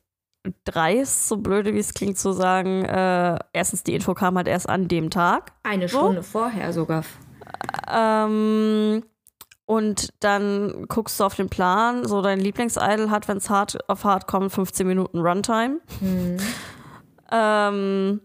[0.65, 4.67] dreist, so blöde wie es klingt, zu sagen, äh, erstens, die Info kam halt erst
[4.67, 5.53] an dem Tag.
[5.63, 6.31] Eine Stunde so.
[6.31, 7.03] vorher sogar.
[7.89, 9.03] Ähm,
[9.65, 14.03] und dann guckst du auf den Plan, so dein Lieblingsidol hat, wenn es hart auf
[14.03, 15.79] hart kommt, 15 Minuten Runtime.
[16.01, 16.37] Mhm.
[17.31, 18.21] Ähm,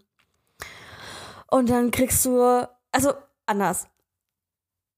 [1.51, 3.12] und dann kriegst du, also
[3.46, 3.87] anders.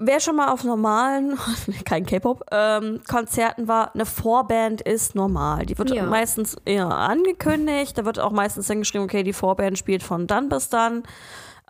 [0.02, 1.38] Wer schon mal auf normalen,
[1.84, 5.66] kein K-Pop, ähm, Konzerten war, eine Vorband ist normal.
[5.66, 6.06] Die wird ja.
[6.06, 7.98] meistens eher angekündigt.
[7.98, 11.02] Da wird auch meistens hingeschrieben, okay, die Vorband spielt von dann bis dann.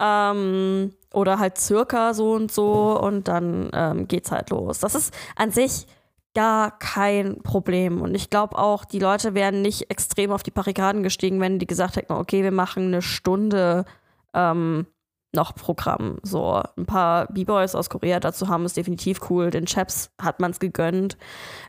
[0.00, 4.78] Ähm, oder halt circa so und so und dann ähm, geht's halt los.
[4.78, 5.86] Das ist an sich
[6.34, 8.00] gar kein Problem.
[8.00, 11.66] Und ich glaube auch, die Leute wären nicht extrem auf die Barrikaden gestiegen, wenn die
[11.66, 13.84] gesagt hätten, okay, wir machen eine Stunde
[14.32, 14.86] ähm,
[15.32, 16.18] noch Programm.
[16.22, 19.50] So ein paar B-Boys aus Korea dazu haben ist definitiv cool.
[19.50, 21.16] Den Chaps hat man es gegönnt.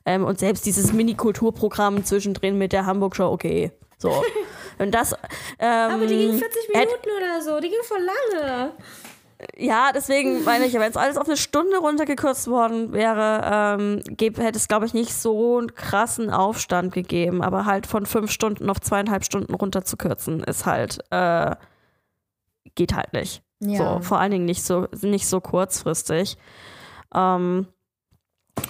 [0.06, 3.72] Ähm, und selbst dieses Mini-Kulturprogramm zwischendrin mit der Hamburg-Show, okay.
[4.02, 4.24] So.
[4.80, 5.14] Und das.
[5.60, 7.60] Ähm, Aber die ging 40 Minuten oder so.
[7.60, 8.74] Die ging voll lange.
[9.58, 14.58] Ja, deswegen meine ich, wenn es alles auf eine Stunde runtergekürzt worden wäre, ähm, hätte
[14.58, 17.42] es, glaube ich, nicht so einen krassen Aufstand gegeben.
[17.44, 21.56] Aber halt von fünf Stunden auf zweieinhalb Stunden runterzukürzen, ist halt, äh,
[22.76, 23.44] geht halt nicht.
[23.60, 23.96] Ja.
[23.96, 26.38] So, vor allen Dingen nicht so, nicht so kurzfristig.
[27.14, 27.68] Ähm,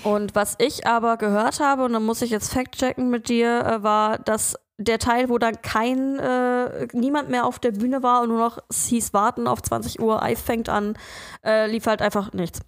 [0.03, 3.83] und was ich aber gehört habe, und da muss ich jetzt fact-checken mit dir, äh,
[3.83, 8.29] war, dass der Teil, wo dann kein, äh, niemand mehr auf der Bühne war und
[8.29, 10.97] nur noch es hieß warten auf 20 Uhr, Ei fängt an,
[11.45, 12.61] äh, lief halt einfach nichts.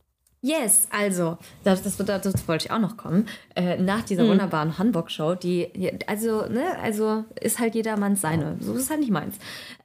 [0.46, 3.30] Yes, also, das, das, das, das wollte ich auch noch kommen.
[3.56, 4.32] Äh, nach dieser mhm.
[4.32, 5.72] wunderbaren Hamburg-Show, die,
[6.06, 8.58] also, ne, also ist halt jedermanns seine.
[8.60, 9.38] So ist es halt nicht meins.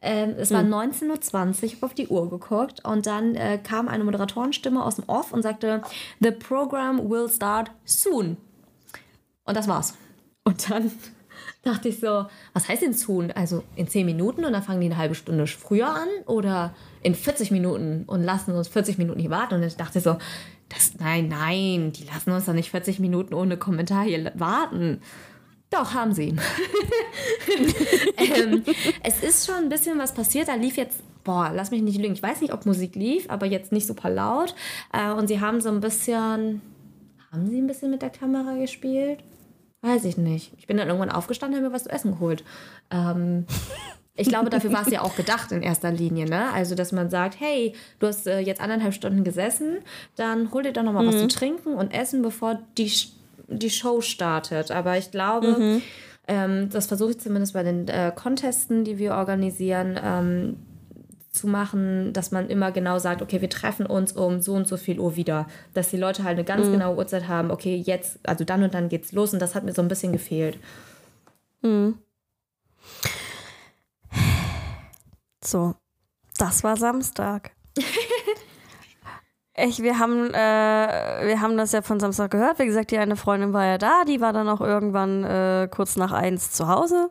[0.02, 0.74] Ähm, es war mhm.
[0.74, 4.96] 19.20 Uhr, ich habe auf die Uhr geguckt und dann äh, kam eine Moderatorenstimme aus
[4.96, 5.80] dem Off und sagte:
[6.18, 8.36] The program will start soon.
[9.44, 9.94] Und das war's.
[10.42, 10.90] Und dann
[11.68, 13.30] dachte ich so, was heißt denn tun?
[13.30, 17.14] Also in 10 Minuten und dann fangen die eine halbe Stunde früher an oder in
[17.14, 19.54] 40 Minuten und lassen uns 40 Minuten hier warten.
[19.54, 20.16] Und ich dachte so,
[20.68, 25.00] das, nein, nein, die lassen uns doch nicht 40 Minuten ohne Kommentar hier warten.
[25.70, 26.28] Doch, haben sie.
[28.16, 28.64] ähm,
[29.02, 30.48] es ist schon ein bisschen was passiert.
[30.48, 32.14] Da lief jetzt, boah, lass mich nicht lügen.
[32.14, 34.54] Ich weiß nicht, ob Musik lief, aber jetzt nicht super laut.
[34.92, 36.62] Äh, und sie haben so ein bisschen,
[37.30, 39.18] haben sie ein bisschen mit der Kamera gespielt?
[39.88, 40.52] Weiß ich nicht.
[40.58, 42.44] Ich bin dann irgendwann aufgestanden und habe mir was zu essen geholt.
[42.90, 43.46] Ähm,
[44.16, 46.52] ich glaube, dafür war es ja auch gedacht in erster Linie, ne?
[46.52, 49.78] Also, dass man sagt, hey, du hast äh, jetzt anderthalb Stunden gesessen,
[50.16, 51.08] dann hol dir doch noch mal mhm.
[51.08, 52.92] was zu trinken und essen, bevor die,
[53.46, 54.70] die Show startet.
[54.72, 55.82] Aber ich glaube, mhm.
[56.26, 60.56] ähm, das versuche ich zumindest bei den äh, Contesten, die wir organisieren, ähm,
[61.38, 64.76] zu machen, dass man immer genau sagt, okay, wir treffen uns um so und so
[64.76, 65.46] viel Uhr wieder.
[65.74, 66.72] Dass die Leute halt eine ganz mhm.
[66.72, 69.72] genaue Uhrzeit haben, okay, jetzt, also dann und dann geht's los und das hat mir
[69.72, 70.58] so ein bisschen gefehlt.
[71.62, 71.98] Mhm.
[75.42, 75.74] So,
[76.36, 77.52] das war Samstag.
[79.60, 82.60] Ich, wir, haben, äh, wir haben das ja von Samstag gehört.
[82.60, 84.04] Wie gesagt, die eine Freundin war ja da.
[84.06, 87.10] Die war dann auch irgendwann äh, kurz nach eins zu Hause.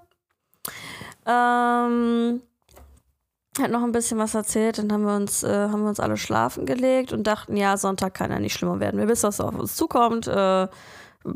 [1.25, 2.41] Ähm,
[3.59, 6.17] hat noch ein bisschen was erzählt, dann haben wir uns, äh, haben wir uns alle
[6.17, 8.99] schlafen gelegt und dachten, ja, Sonntag kann ja nicht schlimmer werden.
[8.99, 10.27] Wir wissen, was auf uns zukommt.
[10.27, 10.67] Äh,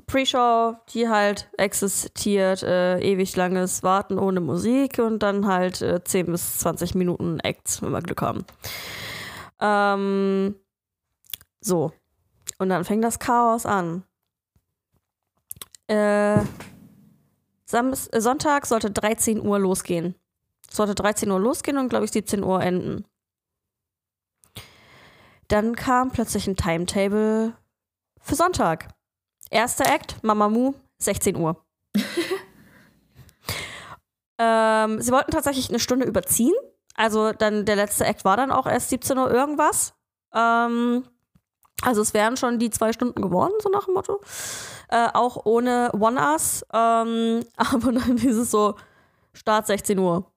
[0.07, 6.27] Pre-Show, die halt existiert, äh, ewig langes Warten ohne Musik und dann halt äh, 10
[6.27, 8.45] bis 20 Minuten Acts, wenn wir Glück haben.
[9.60, 10.55] Ähm,
[11.60, 11.91] so.
[12.57, 14.03] Und dann fängt das Chaos an.
[15.88, 16.39] Äh,
[17.65, 20.15] Samst Sonntag sollte 13 Uhr losgehen.
[20.71, 23.05] Sollte 13 Uhr losgehen und, glaube ich, 17 Uhr enden.
[25.47, 27.53] Dann kam plötzlich ein Timetable
[28.21, 28.88] für Sonntag.
[29.49, 31.62] Erster Act, Mamamoo, 16 Uhr.
[34.38, 36.55] ähm, sie wollten tatsächlich eine Stunde überziehen.
[36.95, 39.93] Also dann der letzte Act war dann auch erst 17 Uhr irgendwas.
[40.34, 41.03] Ähm,
[41.81, 44.21] also es wären schon die zwei Stunden geworden, so nach dem Motto.
[44.88, 46.65] Äh, auch ohne One-Us.
[46.71, 48.75] Ähm, aber dann dieses so,
[49.34, 50.31] Start 16 Uhr.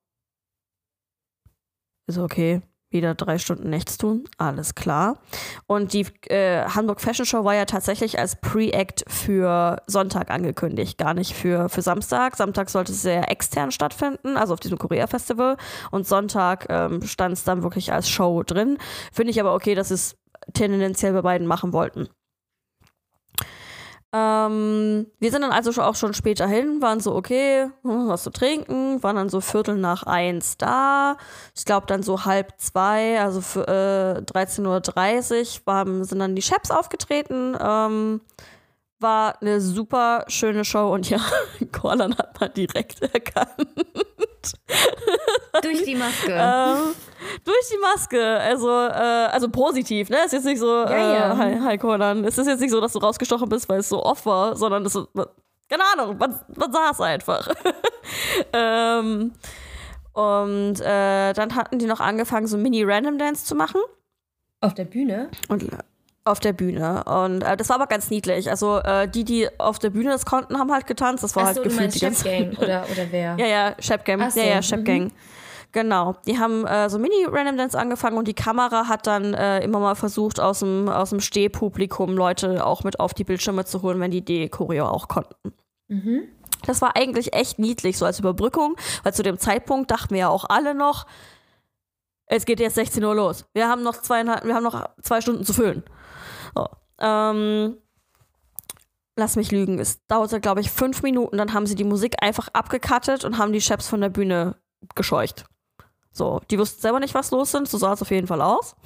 [2.06, 5.18] Ist okay, wieder drei Stunden nichts tun, alles klar.
[5.66, 11.12] Und die äh, Hamburg Fashion Show war ja tatsächlich als Pre-Act für Sonntag angekündigt, gar
[11.12, 12.36] nicht für, für Samstag.
[12.36, 15.56] Samstag sollte es sehr extern stattfinden, also auf diesem Korea-Festival.
[15.90, 18.78] Und Sonntag ähm, stand es dann wirklich als Show drin.
[19.12, 20.16] Finde ich aber okay, dass es
[20.52, 22.08] tendenziell bei beiden machen wollten.
[24.16, 28.30] Ähm, wir sind dann also auch schon später hin, waren so, okay, hm, was zu
[28.30, 31.16] trinken, waren dann so Viertel nach eins da.
[31.56, 36.42] Ich glaube dann so halb zwei, also für, äh, 13.30 Uhr waren, sind dann die
[36.42, 37.56] Chefs aufgetreten.
[37.60, 38.20] Ähm,
[39.00, 41.18] war eine super schöne Show und ja,
[41.72, 43.66] Corlan hat man direkt erkannt.
[45.62, 46.32] Durch die Maske.
[46.34, 46.94] Ähm,
[47.44, 48.22] durch die Maske.
[48.40, 50.18] Also, äh, also positiv, ne?
[50.18, 51.32] Es ist jetzt nicht so, ja, ja.
[51.32, 52.26] Äh, hi, hi.
[52.26, 54.84] Es ist jetzt nicht so, dass du rausgestochen bist, weil es so off war, sondern
[54.84, 55.08] es ist,
[55.68, 57.48] keine Ahnung, man, man saß einfach.
[58.52, 59.32] ähm,
[60.12, 63.80] und äh, dann hatten die noch angefangen, so Mini-Random Dance zu machen.
[64.60, 65.30] Auf der Bühne?
[65.48, 65.66] Und
[66.24, 67.04] auf der Bühne.
[67.04, 68.50] Und äh, das war aber ganz niedlich.
[68.50, 71.22] Also äh, die, die auf der Bühne das konnten, haben halt getanzt.
[71.22, 73.36] Das war Ach halt so, gefühlt die ganze Gang oder, oder wer?
[73.38, 74.30] Ja, ja, Shep Gang.
[74.30, 74.40] So.
[74.40, 75.04] Ja, ja, Shep Gang.
[75.04, 75.12] Mhm.
[75.72, 76.14] Genau.
[76.26, 79.96] Die haben äh, so Mini-Random Dance angefangen und die Kamera hat dann äh, immer mal
[79.96, 84.12] versucht, aus dem, aus dem Stehpublikum Leute auch mit auf die Bildschirme zu holen, wenn
[84.12, 85.52] die die Choreo auch konnten.
[85.88, 86.22] Mhm.
[86.64, 90.28] Das war eigentlich echt niedlich, so als Überbrückung, weil zu dem Zeitpunkt dachten wir ja
[90.28, 91.06] auch alle noch,
[92.26, 93.44] es geht jetzt 16 Uhr los.
[93.52, 95.82] Wir haben noch zweieinhalb, wir haben noch zwei Stunden zu füllen.
[96.54, 96.68] So.
[96.98, 97.76] Ähm,
[99.16, 102.48] lass mich lügen, es dauerte, glaube ich, fünf Minuten, dann haben sie die Musik einfach
[102.52, 104.56] abgekattet und haben die Chefs von der Bühne
[104.94, 105.44] gescheucht.
[106.12, 108.76] So, die wussten selber nicht, was los ist, so sah es auf jeden Fall aus.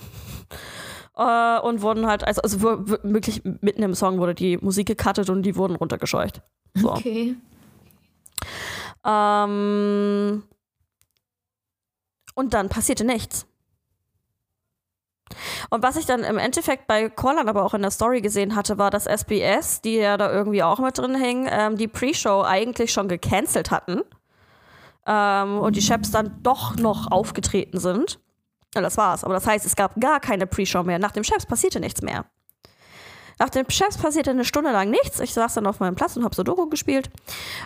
[1.19, 5.43] Äh, und wurden halt, also, also wirklich mitten im Song wurde die Musik gecuttet und
[5.43, 6.43] die wurden runtergescheucht.
[6.75, 6.93] So.
[6.93, 7.35] Okay.
[9.05, 10.45] Ähm,
[12.37, 13.48] und dann passierte nichts.
[15.71, 18.79] Und was ich dann im Endeffekt bei Corlan aber auch in der Story gesehen hatte,
[18.79, 22.93] war, dass SBS, die ja da irgendwie auch mit drin hängen, ähm, die Pre-Show eigentlich
[22.93, 24.03] schon gecancelt hatten.
[25.07, 28.19] Ähm, und die Chefs dann doch noch aufgetreten sind.
[28.75, 29.25] Ja, das war's.
[29.25, 30.99] Aber das heißt, es gab gar keine Pre-Show mehr.
[30.99, 32.27] Nach dem Chefs passierte nichts mehr.
[33.39, 35.21] Nach dem Chefs passierte eine Stunde lang nichts.
[35.21, 37.09] Ich saß dann auf meinem Platz und habe Sudoku gespielt.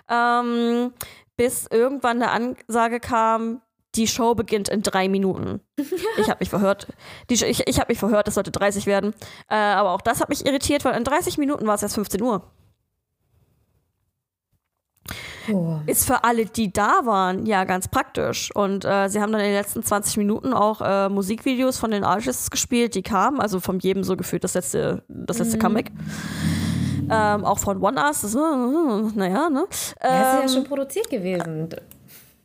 [0.09, 0.93] Ähm,
[1.37, 3.63] bis irgendwann eine Ansage kam,
[3.95, 5.61] die Show beginnt in drei Minuten.
[6.19, 6.89] Ich habe mich verhört.
[7.31, 9.15] Die, ich ich habe mich verhört, es sollte 30 werden.
[9.49, 12.21] Äh, aber auch das hat mich irritiert, weil in 30 Minuten war es erst 15
[12.21, 12.43] Uhr.
[15.51, 15.79] Oh.
[15.87, 18.55] Ist für alle, die da waren, ja ganz praktisch.
[18.55, 22.05] Und äh, sie haben dann in den letzten 20 Minuten auch äh, Musikvideos von den
[22.05, 23.41] Artists gespielt, die kamen.
[23.41, 25.61] Also von jedem so gefühlt das letzte, das letzte mhm.
[25.61, 25.93] Comeback.
[27.11, 28.21] Ähm, auch von One Us.
[28.23, 29.67] Das, naja, ne?
[30.01, 31.69] Ähm, ja, ist ja schon produziert gewesen.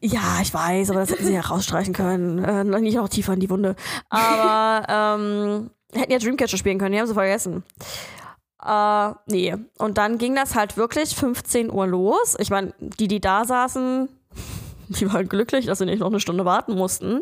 [0.08, 2.44] Ja, ich weiß, aber das hätten sie ja rausstreichen können.
[2.44, 3.76] Äh, nicht noch tiefer in die Wunde.
[4.10, 4.88] Aber
[5.20, 7.64] ähm, hätten ja Dreamcatcher spielen können, die haben sie vergessen.
[8.66, 9.56] Äh, nee.
[9.78, 12.38] Und dann ging das halt wirklich 15 Uhr los.
[12.40, 14.08] Ich meine, die, die da saßen,
[14.88, 17.22] die waren glücklich, dass sie nicht noch eine Stunde warten mussten.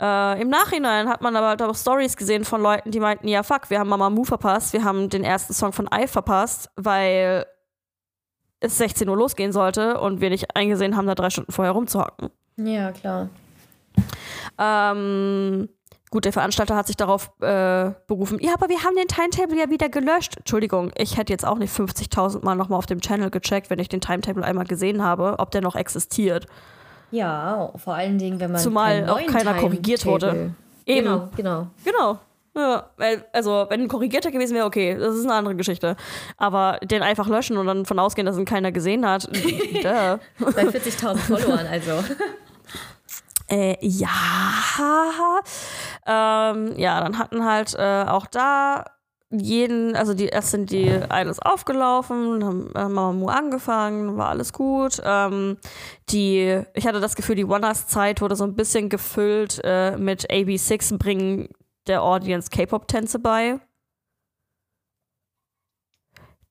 [0.00, 3.44] Äh, Im Nachhinein hat man aber halt auch Stories gesehen von Leuten, die meinten, ja
[3.44, 7.46] fuck, wir haben Mama Mu verpasst, wir haben den ersten Song von Ive verpasst, weil
[8.60, 12.30] es 16 Uhr losgehen sollte und wir nicht eingesehen haben, da drei Stunden vorher rumzuhocken.
[12.56, 13.28] Ja, klar.
[14.58, 15.68] Ähm,
[16.10, 19.70] gut, der Veranstalter hat sich darauf äh, berufen, ja, aber wir haben den Timetable ja
[19.70, 20.36] wieder gelöscht.
[20.36, 23.88] Entschuldigung, ich hätte jetzt auch nicht 50.000 Mal nochmal auf dem Channel gecheckt, wenn ich
[23.88, 26.46] den Timetable einmal gesehen habe, ob der noch existiert.
[27.10, 28.60] Ja, vor allen Dingen, wenn man.
[28.60, 30.54] Zumal auch keiner korrigiert wurde.
[30.86, 31.04] Eben.
[31.04, 31.66] Genau, genau.
[31.84, 32.18] Genau.
[32.56, 32.90] Ja,
[33.32, 35.96] also wenn ein korrigierter gewesen wäre, okay, das ist eine andere Geschichte.
[36.36, 39.30] Aber den einfach löschen und dann von ausgehen, dass ihn keiner gesehen hat.
[39.30, 40.18] Bei
[40.64, 42.02] 40.000 Followern, also.
[43.52, 44.08] Äh, ja.
[46.06, 48.84] Ähm, ja, dann hatten halt äh, auch da
[49.30, 55.00] jeden, also die, erst sind die alles aufgelaufen, haben, haben Mamu angefangen, war alles gut.
[55.04, 55.56] Ähm,
[56.10, 60.98] die, ich hatte das Gefühl, die One-Us-Zeit wurde so ein bisschen gefüllt äh, mit AB6
[60.98, 61.48] bringen
[61.90, 63.60] der Audience K-Pop-Tänze bei.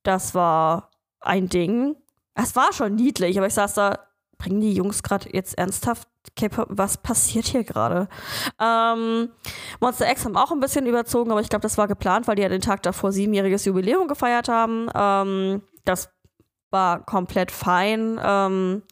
[0.03, 1.95] Das war ein Ding.
[2.35, 3.99] Es war schon niedlich, aber ich saß da,
[4.37, 6.67] bringen die Jungs gerade jetzt ernsthaft K-Pop?
[6.69, 8.07] Was passiert hier gerade?
[8.59, 9.29] Ähm,
[9.79, 12.41] Monster X haben auch ein bisschen überzogen, aber ich glaube, das war geplant, weil die
[12.41, 14.89] ja den Tag davor siebenjähriges Jubiläum gefeiert haben.
[14.93, 16.09] Ähm, das
[16.69, 18.19] war komplett fein.
[18.23, 18.83] Ähm,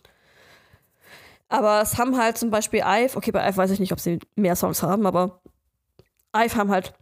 [1.49, 4.19] aber es haben halt zum Beispiel Ive, okay, bei Ive weiß ich nicht, ob sie
[4.35, 5.41] mehr Songs haben, aber
[6.35, 6.93] Ive haben halt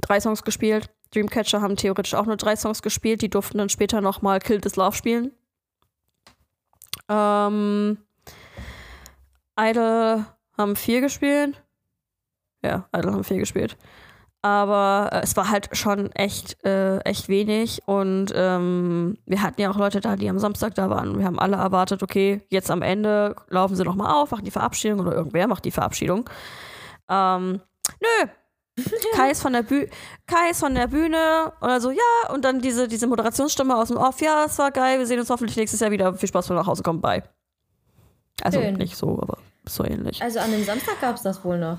[0.00, 0.90] drei Songs gespielt.
[1.12, 3.22] Dreamcatcher haben theoretisch auch nur drei Songs gespielt.
[3.22, 5.32] Die durften dann später nochmal Kill This Love spielen.
[7.08, 7.98] Ähm,
[9.58, 10.24] Idol
[10.56, 11.62] haben vier gespielt.
[12.62, 13.76] Ja, Idol haben vier gespielt.
[14.42, 17.82] Aber äh, es war halt schon echt, äh, echt wenig.
[17.86, 21.18] Und ähm, wir hatten ja auch Leute da, die am Samstag da waren.
[21.18, 25.00] Wir haben alle erwartet, okay, jetzt am Ende laufen sie nochmal auf, machen die Verabschiedung
[25.00, 26.28] oder irgendwer macht die Verabschiedung.
[27.08, 27.60] Ähm,
[28.00, 28.28] Nö,
[29.14, 29.88] Kai ist von der Bühne,
[30.26, 33.96] Kai ist von der Bühne oder so, ja, und dann diese, diese Moderationsstimme aus dem
[33.96, 36.14] Off, ja, es war geil, wir sehen uns hoffentlich nächstes Jahr wieder.
[36.14, 37.22] Viel Spaß, wir nach Hause kommen, bye.
[38.42, 38.74] Also Schön.
[38.74, 40.20] nicht so, aber so ähnlich.
[40.22, 41.78] Also an dem Samstag gab es das wohl noch.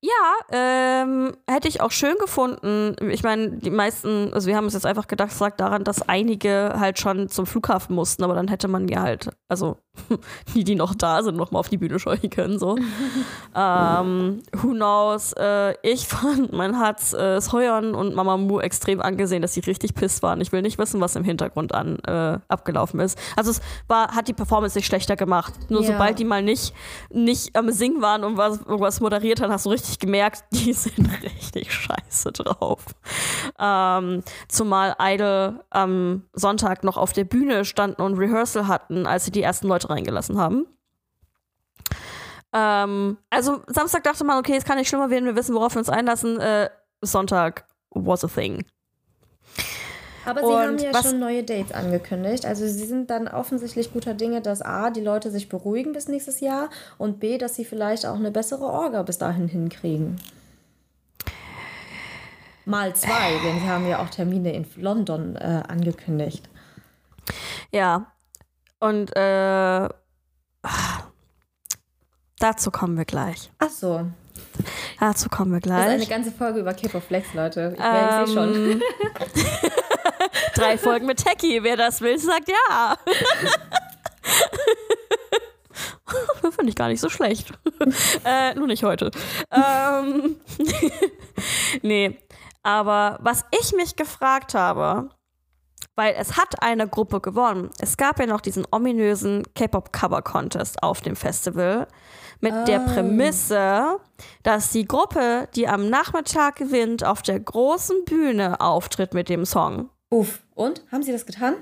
[0.00, 0.12] Ja,
[0.52, 2.94] ähm, hätte ich auch schön gefunden.
[3.10, 6.08] Ich meine, die meisten, also wir haben es jetzt einfach gedacht, es lag daran, dass
[6.08, 9.76] einige halt schon zum Flughafen mussten, aber dann hätte man ja halt, also
[10.54, 12.76] die, die noch da sind, noch mal auf die Bühne scheuchen können, so.
[13.54, 15.32] ähm, who knows?
[15.34, 19.94] Äh, ich fand, man hat äh, Soyeon und Mama Mu extrem angesehen, dass sie richtig
[19.94, 20.40] piss waren.
[20.40, 23.18] Ich will nicht wissen, was im Hintergrund an äh, abgelaufen ist.
[23.36, 25.54] Also es war, hat die Performance nicht schlechter gemacht.
[25.68, 25.88] Nur ja.
[25.88, 26.74] sobald die mal nicht,
[27.10, 31.08] nicht am Singen waren und was, irgendwas moderiert haben, hast du richtig gemerkt, die sind
[31.22, 32.84] richtig scheiße drauf.
[33.58, 39.30] Ähm, zumal Idol am Sonntag noch auf der Bühne standen und Rehearsal hatten, als sie
[39.30, 40.66] die ersten Leute reingelassen haben.
[42.52, 45.80] Ähm, also Samstag dachte man, okay, es kann nicht schlimmer werden, wir wissen, worauf wir
[45.80, 46.40] uns einlassen.
[46.40, 46.70] Äh,
[47.00, 48.64] Sonntag was a thing.
[50.24, 52.44] Aber sie und haben ja schon neue Dates angekündigt.
[52.44, 56.40] Also sie sind dann offensichtlich guter Dinge, dass A, die Leute sich beruhigen bis nächstes
[56.40, 60.20] Jahr und B, dass sie vielleicht auch eine bessere Orga bis dahin hinkriegen.
[62.66, 66.46] Mal zwei, denn sie haben ja auch Termine in London äh, angekündigt.
[67.72, 68.12] Ja,
[68.80, 69.88] und äh,
[72.38, 73.50] dazu kommen wir gleich.
[73.58, 74.06] Ach so.
[75.00, 75.84] Dazu kommen wir gleich.
[75.84, 77.74] Das ist eine ganze Folge über K-Pop Flex, Leute.
[77.76, 78.82] Ich, ähm, ich sehe schon.
[80.54, 81.62] Drei Folgen mit Techie.
[81.62, 82.96] Wer das will, sagt ja.
[86.50, 87.52] Finde ich gar nicht so schlecht.
[88.24, 89.10] äh, nur nicht heute.
[89.52, 90.36] ähm,
[91.82, 92.18] nee,
[92.62, 95.10] aber was ich mich gefragt habe,
[95.98, 97.70] weil es hat eine Gruppe gewonnen.
[97.80, 101.88] Es gab ja noch diesen ominösen K-Pop Cover Contest auf dem Festival
[102.40, 102.64] mit oh.
[102.66, 103.98] der Prämisse,
[104.44, 109.90] dass die Gruppe, die am Nachmittag gewinnt, auf der großen Bühne auftritt mit dem Song.
[110.08, 110.44] Uff.
[110.54, 110.84] Und?
[110.92, 111.56] Haben sie das getan?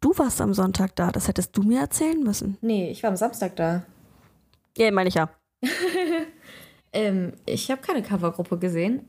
[0.00, 2.56] Du warst am Sonntag da, das hättest du mir erzählen müssen.
[2.60, 3.82] Nee, ich war am Samstag da.
[4.78, 5.28] Ja, meine ich ja.
[6.92, 9.08] ähm, ich habe keine Covergruppe gesehen.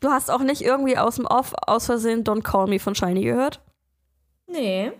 [0.00, 3.22] Du hast auch nicht irgendwie aus dem Off aus Versehen Don't Call Me von Shiny
[3.22, 3.60] gehört?
[4.46, 4.92] Nee.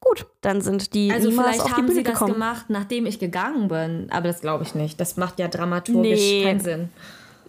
[0.00, 2.30] Gut, dann sind die also niemals vielleicht auf die haben Bühne sie gekommen.
[2.30, 4.98] das gemacht, nachdem ich gegangen bin, aber das glaube ich nicht.
[5.00, 6.42] Das macht ja dramaturgisch nee.
[6.42, 6.88] keinen Sinn.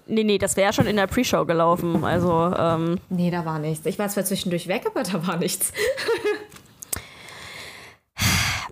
[0.06, 2.04] Nee, nee, das wäre schon in der Pre-Show gelaufen.
[2.04, 3.86] Also, ähm Nee, da war nichts.
[3.86, 5.72] Ich war zwar zwischendurch weg, aber da war nichts.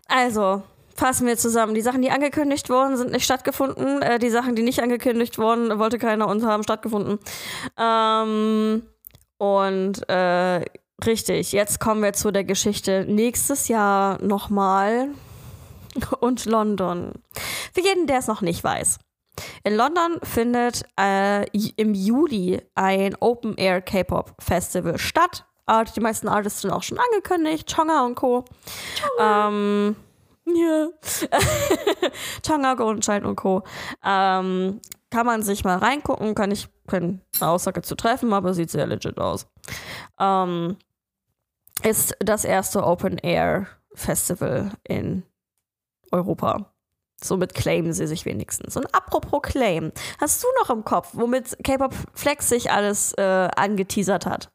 [0.07, 0.61] also,
[1.01, 1.73] fassen wir zusammen.
[1.73, 4.03] Die Sachen, die angekündigt wurden, sind nicht stattgefunden.
[4.03, 7.17] Äh, die Sachen, die nicht angekündigt wurden, wollte keiner und haben stattgefunden.
[7.75, 8.83] Ähm,
[9.39, 10.63] und äh,
[11.03, 15.09] richtig, jetzt kommen wir zu der Geschichte nächstes Jahr nochmal
[16.19, 17.13] und London.
[17.73, 18.99] Für jeden, der es noch nicht weiß.
[19.63, 25.45] In London findet äh, im Juli ein Open Air K-Pop Festival statt.
[25.65, 28.45] Äh, die meisten Artists sind auch schon angekündigt, Chonga und Co.
[29.17, 29.47] Chonga.
[29.47, 29.95] Ähm,
[30.45, 30.87] ja.
[32.45, 33.63] Changa, Golden Child und Co.
[34.03, 38.87] Ähm, kann man sich mal reingucken, kann ich keine Aussage zu treffen, aber sieht sehr
[38.87, 39.47] legit aus.
[40.19, 40.77] Ähm,
[41.83, 45.23] ist das erste Open Air Festival in
[46.11, 46.71] Europa.
[47.23, 48.75] Somit claimen sie sich wenigstens.
[48.77, 54.25] Und apropos Claim, hast du noch im Kopf, womit K-Pop Flex sich alles äh, angeteasert
[54.25, 54.51] hat?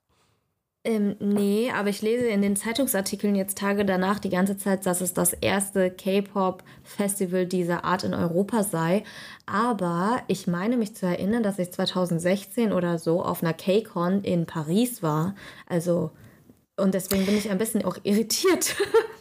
[0.87, 5.01] Ähm, nee, aber ich lese in den Zeitungsartikeln jetzt Tage danach die ganze Zeit, dass
[5.01, 9.03] es das erste K-Pop-Festival dieser Art in Europa sei.
[9.47, 14.47] Aber ich meine mich zu erinnern, dass ich 2016 oder so auf einer K-Con in
[14.47, 15.35] Paris war.
[15.69, 16.13] Also,
[16.77, 18.77] und deswegen bin ich ein bisschen auch irritiert.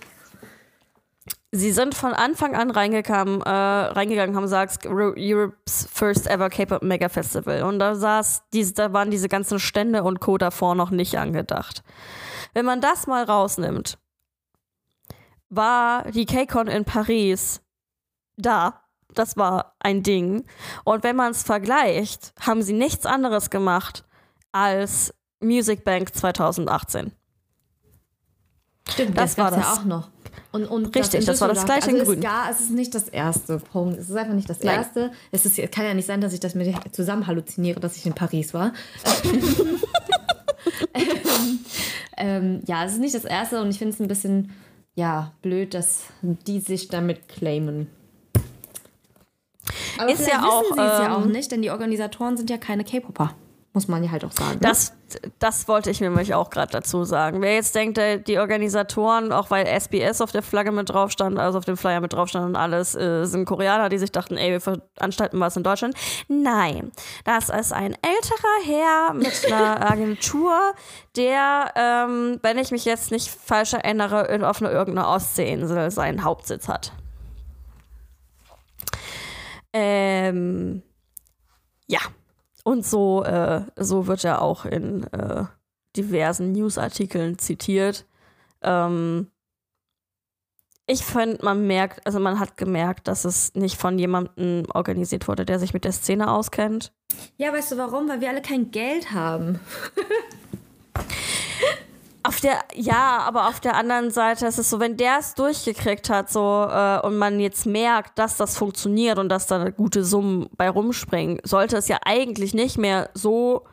[1.58, 7.08] Sie sind von Anfang an reingegangen, äh, reingegangen haben gesagt, Europe's first ever K-Pop Mega
[7.08, 7.64] Festival.
[7.64, 10.38] Und da saß, diese, da waren diese ganzen Stände und Co.
[10.38, 11.82] davor noch nicht angedacht.
[12.54, 13.98] Wenn man das mal rausnimmt,
[15.50, 17.62] war die K-Con in Paris
[18.36, 18.82] da.
[19.14, 20.46] Das war ein Ding.
[20.84, 24.04] Und wenn man es vergleicht, haben sie nichts anderes gemacht
[24.52, 27.14] als Music Bank 2018.
[28.90, 30.10] Stimmt, das, das war das ja auch noch.
[30.52, 32.22] Und, und Richtig, das, das war das gleiche also in Grün.
[32.22, 34.00] Ja, es ist nicht das erste Punkt.
[34.00, 34.78] Es ist einfach nicht das Nein.
[34.78, 35.12] erste.
[35.32, 38.14] Es ist, kann ja nicht sein, dass ich das mir zusammen halluziniere, dass ich in
[38.14, 38.72] Paris war.
[40.94, 41.60] ähm,
[42.16, 44.54] ähm, ja, es ist nicht das erste und ich finde es ein bisschen
[44.94, 47.88] ja, blöd, dass die sich damit claimen.
[49.98, 52.58] Aber ist ja auch, wissen sie es ja auch nicht, denn die Organisatoren sind ja
[52.58, 53.36] keine K-Popper.
[53.76, 54.54] Muss man ja halt auch sagen.
[54.54, 54.60] Ne?
[54.62, 54.94] Das,
[55.38, 57.42] das wollte ich nämlich auch gerade dazu sagen.
[57.42, 61.58] Wer jetzt denkt, die Organisatoren, auch weil SBS auf der Flagge mit drauf stand, also
[61.58, 64.52] auf dem Flyer mit drauf stand und alles, äh, sind Koreaner, die sich dachten, ey,
[64.52, 65.94] wir veranstalten was in Deutschland.
[66.30, 66.94] Nein,
[67.26, 70.58] das ist ein älterer Herr mit einer Agentur,
[71.18, 76.24] der, ähm, wenn ich mich jetzt nicht falsch erinnere, in, auf einer irgendeiner Ostseeinsel seinen
[76.24, 76.94] Hauptsitz hat.
[79.74, 80.82] Ähm,
[81.88, 82.00] ja.
[82.68, 85.44] Und so, äh, so wird er auch in äh,
[85.96, 88.08] diversen Newsartikeln zitiert.
[88.64, 89.28] Ähm,
[90.88, 95.46] ich finde, man merkt, also man hat gemerkt, dass es nicht von jemandem organisiert wurde,
[95.46, 96.92] der sich mit der Szene auskennt.
[97.38, 98.10] Ja, weißt du warum?
[98.10, 99.60] Weil wir alle kein Geld haben.
[102.28, 106.10] Auf der, ja, aber auf der anderen Seite ist es so, wenn der es durchgekriegt
[106.10, 110.50] hat, so, äh, und man jetzt merkt, dass das funktioniert und dass da gute Summen
[110.58, 113.66] bei rumspringen, sollte es ja eigentlich nicht mehr so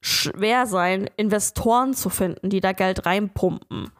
[0.00, 3.90] schwer sein, Investoren zu finden, die da Geld reinpumpen.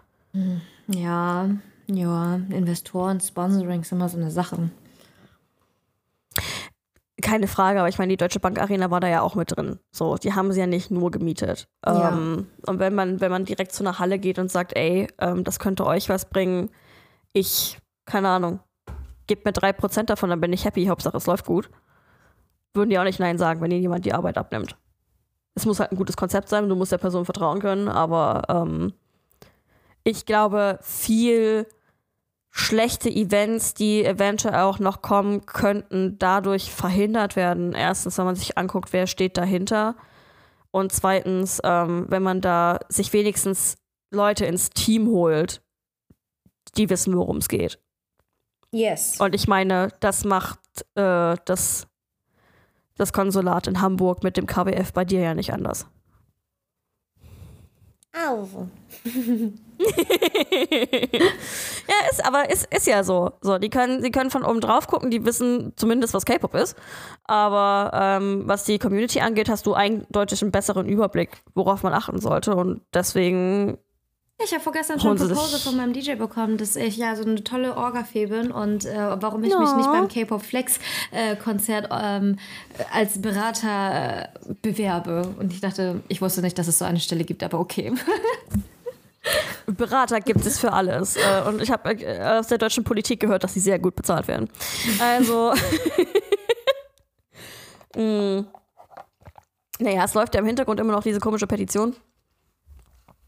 [0.88, 1.50] Ja,
[1.86, 4.70] ja, Investoren, Sponsoring ist immer so eine Sache.
[7.20, 9.78] Keine Frage, aber ich meine, die Deutsche Bank Arena war da ja auch mit drin.
[9.90, 11.68] So, die haben sie ja nicht nur gemietet.
[11.84, 12.10] Ja.
[12.10, 15.44] Ähm, und wenn man, wenn man direkt zu einer Halle geht und sagt, ey, ähm,
[15.44, 16.70] das könnte euch was bringen,
[17.32, 18.60] ich, keine Ahnung,
[19.26, 21.70] gebt mir drei Prozent davon, dann bin ich happy, Hauptsache es läuft gut.
[22.74, 24.76] Würden die auch nicht Nein sagen, wenn ihnen jemand die Arbeit abnimmt.
[25.54, 28.92] Es muss halt ein gutes Konzept sein, du musst der Person vertrauen können, aber ähm,
[30.04, 31.66] ich glaube, viel
[32.50, 37.72] schlechte Events, die eventuell auch noch kommen könnten, dadurch verhindert werden.
[37.72, 39.96] Erstens, wenn man sich anguckt, wer steht dahinter.
[40.72, 43.76] Und zweitens, ähm, wenn man da sich wenigstens
[44.10, 45.62] Leute ins Team holt,
[46.76, 47.78] die wissen, worum es geht.
[48.72, 49.18] Yes.
[49.20, 50.60] Und ich meine, das macht
[50.94, 51.88] äh, das,
[52.96, 55.86] das Konsulat in Hamburg mit dem KWF bei dir ja nicht anders.
[58.12, 58.68] Also.
[59.78, 59.86] ja,
[62.10, 63.32] ist, aber ist, ist ja so.
[63.40, 66.76] so die, können, die können von oben drauf gucken, die wissen zumindest, was K-Pop ist.
[67.24, 72.20] Aber ähm, was die Community angeht, hast du eindeutig einen besseren Überblick, worauf man achten
[72.20, 72.56] sollte.
[72.56, 73.78] Und deswegen
[74.44, 77.76] ich habe vorgestern schon Proposal von meinem DJ bekommen, dass ich ja so eine tolle
[77.76, 79.60] Orga-Fee bin und äh, warum ich ja.
[79.60, 82.38] mich nicht beim K-Pop Flex-Konzert äh, ähm,
[82.92, 84.28] als Berater äh,
[84.62, 85.34] bewerbe.
[85.38, 87.92] Und ich dachte, ich wusste nicht, dass es so eine Stelle gibt, aber okay.
[89.66, 91.16] Berater gibt es für alles.
[91.16, 94.28] Äh, und ich habe äh, aus der deutschen Politik gehört, dass sie sehr gut bezahlt
[94.28, 94.48] werden.
[95.00, 95.52] Also.
[97.96, 98.46] mm.
[99.82, 101.96] Naja, es läuft ja im Hintergrund immer noch diese komische Petition.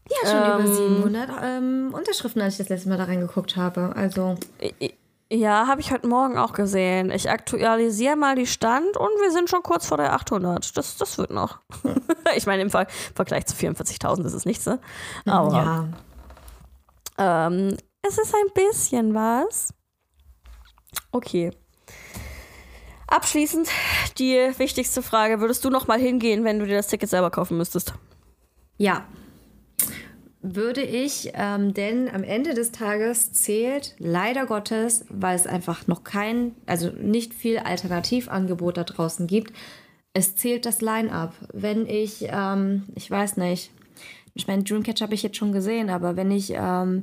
[0.09, 3.93] Ja, schon ähm, über 700 ähm, Unterschriften, als ich das letzte Mal da reingeguckt habe.
[3.95, 4.35] Also.
[5.31, 7.09] Ja, habe ich heute Morgen auch gesehen.
[7.09, 10.77] Ich aktualisiere mal die Stand und wir sind schon kurz vor der 800.
[10.77, 11.59] Das, das wird noch.
[12.35, 14.79] ich meine, im Ver Vergleich zu 44.000 ist es nichts, ne?
[15.25, 15.93] Aber.
[17.17, 17.47] Ja.
[17.47, 19.73] Ähm, es ist ein bisschen was.
[21.11, 21.51] Okay.
[23.07, 23.69] Abschließend
[24.17, 27.57] die wichtigste Frage: Würdest du noch mal hingehen, wenn du dir das Ticket selber kaufen
[27.57, 27.93] müsstest?
[28.77, 29.05] Ja
[30.43, 36.03] würde ich, ähm, denn am Ende des Tages zählt leider Gottes, weil es einfach noch
[36.03, 39.53] kein, also nicht viel Alternativangebot da draußen gibt,
[40.11, 41.33] es zählt das Line-up.
[41.53, 43.71] Wenn ich, ähm, ich weiß nicht,
[44.35, 47.01] ich meine, Dreamcatcher habe ich jetzt schon gesehen, aber wenn ich ähm,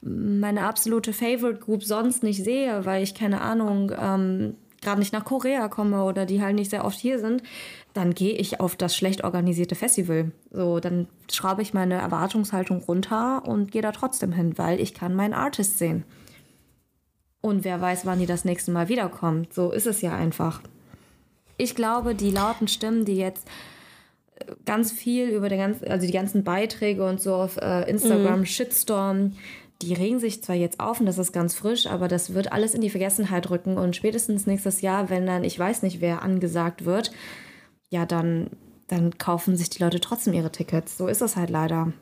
[0.00, 5.24] meine absolute Favorite Group sonst nicht sehe, weil ich keine Ahnung, ähm, gerade nicht nach
[5.24, 7.42] Korea komme oder die halt nicht sehr oft hier sind,
[7.92, 10.32] dann gehe ich auf das schlecht organisierte Festival.
[10.50, 15.14] So, dann schraube ich meine Erwartungshaltung runter und gehe da trotzdem hin, weil ich kann
[15.14, 16.04] meinen Artist sehen.
[17.40, 19.54] Und wer weiß, wann die das nächste Mal wiederkommt.
[19.54, 20.60] So ist es ja einfach.
[21.56, 23.48] Ich glaube, die lauten Stimmen, die jetzt
[24.36, 28.40] äh, ganz viel über den ganzen, also die ganzen Beiträge und so auf äh, Instagram,
[28.40, 28.46] mhm.
[28.46, 29.32] Shitstorm,
[29.82, 32.74] die regen sich zwar jetzt auf und das ist ganz frisch, aber das wird alles
[32.74, 36.84] in die Vergessenheit rücken und spätestens nächstes Jahr, wenn dann ich weiß nicht wer angesagt
[36.84, 37.12] wird,
[37.90, 38.50] ja, dann,
[38.88, 40.96] dann kaufen sich die Leute trotzdem ihre Tickets.
[40.96, 41.92] So ist es halt leider.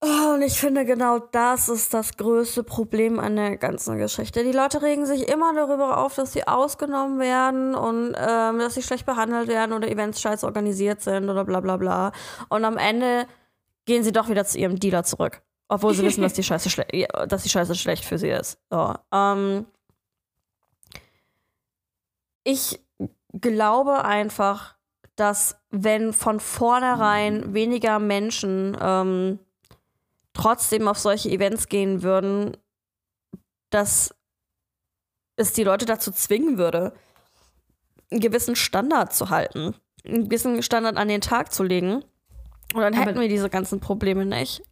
[0.00, 4.44] Oh, und ich finde, genau das ist das größte Problem an der ganzen Geschichte.
[4.44, 8.82] Die Leute regen sich immer darüber auf, dass sie ausgenommen werden und ähm, dass sie
[8.82, 12.12] schlecht behandelt werden oder Events scheiße organisiert sind oder bla bla bla.
[12.50, 13.26] Und am Ende
[13.86, 15.40] gehen sie doch wieder zu ihrem Dealer zurück.
[15.68, 16.68] Obwohl sie wissen, dass die Scheiße,
[17.26, 18.58] dass die Scheiße schlecht für sie ist.
[18.70, 19.64] So, ähm,
[22.44, 22.78] ich
[23.40, 24.76] glaube einfach,
[25.16, 29.38] dass wenn von vornherein weniger Menschen ähm,
[30.32, 32.56] trotzdem auf solche Events gehen würden,
[33.70, 34.14] dass
[35.36, 36.94] es die Leute dazu zwingen würde,
[38.10, 39.74] einen gewissen Standard zu halten.
[40.06, 42.04] einen gewissen Standard an den Tag zu legen.
[42.74, 44.62] Und dann hätten Aber wir diese ganzen Probleme nicht.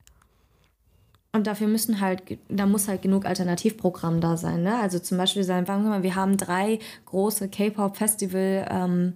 [1.34, 4.62] Und dafür müssen halt, da muss halt genug Alternativprogramm da sein.
[4.62, 4.78] Ne?
[4.78, 9.14] Also zum Beispiel sagen, wir mal, wir haben drei große K-Pop-Festival ähm,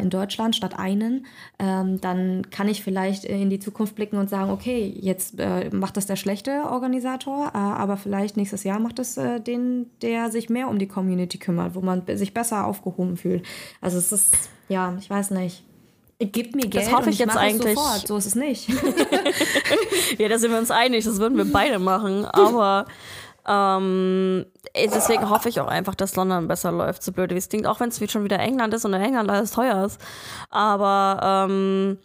[0.00, 1.26] in Deutschland statt einen,
[1.58, 5.96] ähm, dann kann ich vielleicht in die Zukunft blicken und sagen, okay, jetzt äh, macht
[5.96, 10.48] das der schlechte Organisator, äh, aber vielleicht nächstes Jahr macht es äh, den, der sich
[10.48, 13.44] mehr um die Community kümmert, wo man sich besser aufgehoben fühlt.
[13.80, 14.34] Also es ist,
[14.68, 15.64] ja, ich weiß nicht.
[16.26, 17.74] Gib mir Geld das hoffe ich, ich jetzt eigentlich.
[17.74, 18.06] Sofort.
[18.06, 18.68] So ist es nicht.
[20.18, 21.04] ja, da sind wir uns einig.
[21.04, 22.24] Das würden wir beide machen.
[22.26, 22.86] Aber
[23.46, 24.46] ähm,
[24.76, 27.80] deswegen hoffe ich auch einfach, dass London besser läuft, so blöd wie es klingt, auch
[27.80, 30.00] wenn es schon wieder England ist und in England alles teuer ist.
[30.50, 31.98] Aber ähm,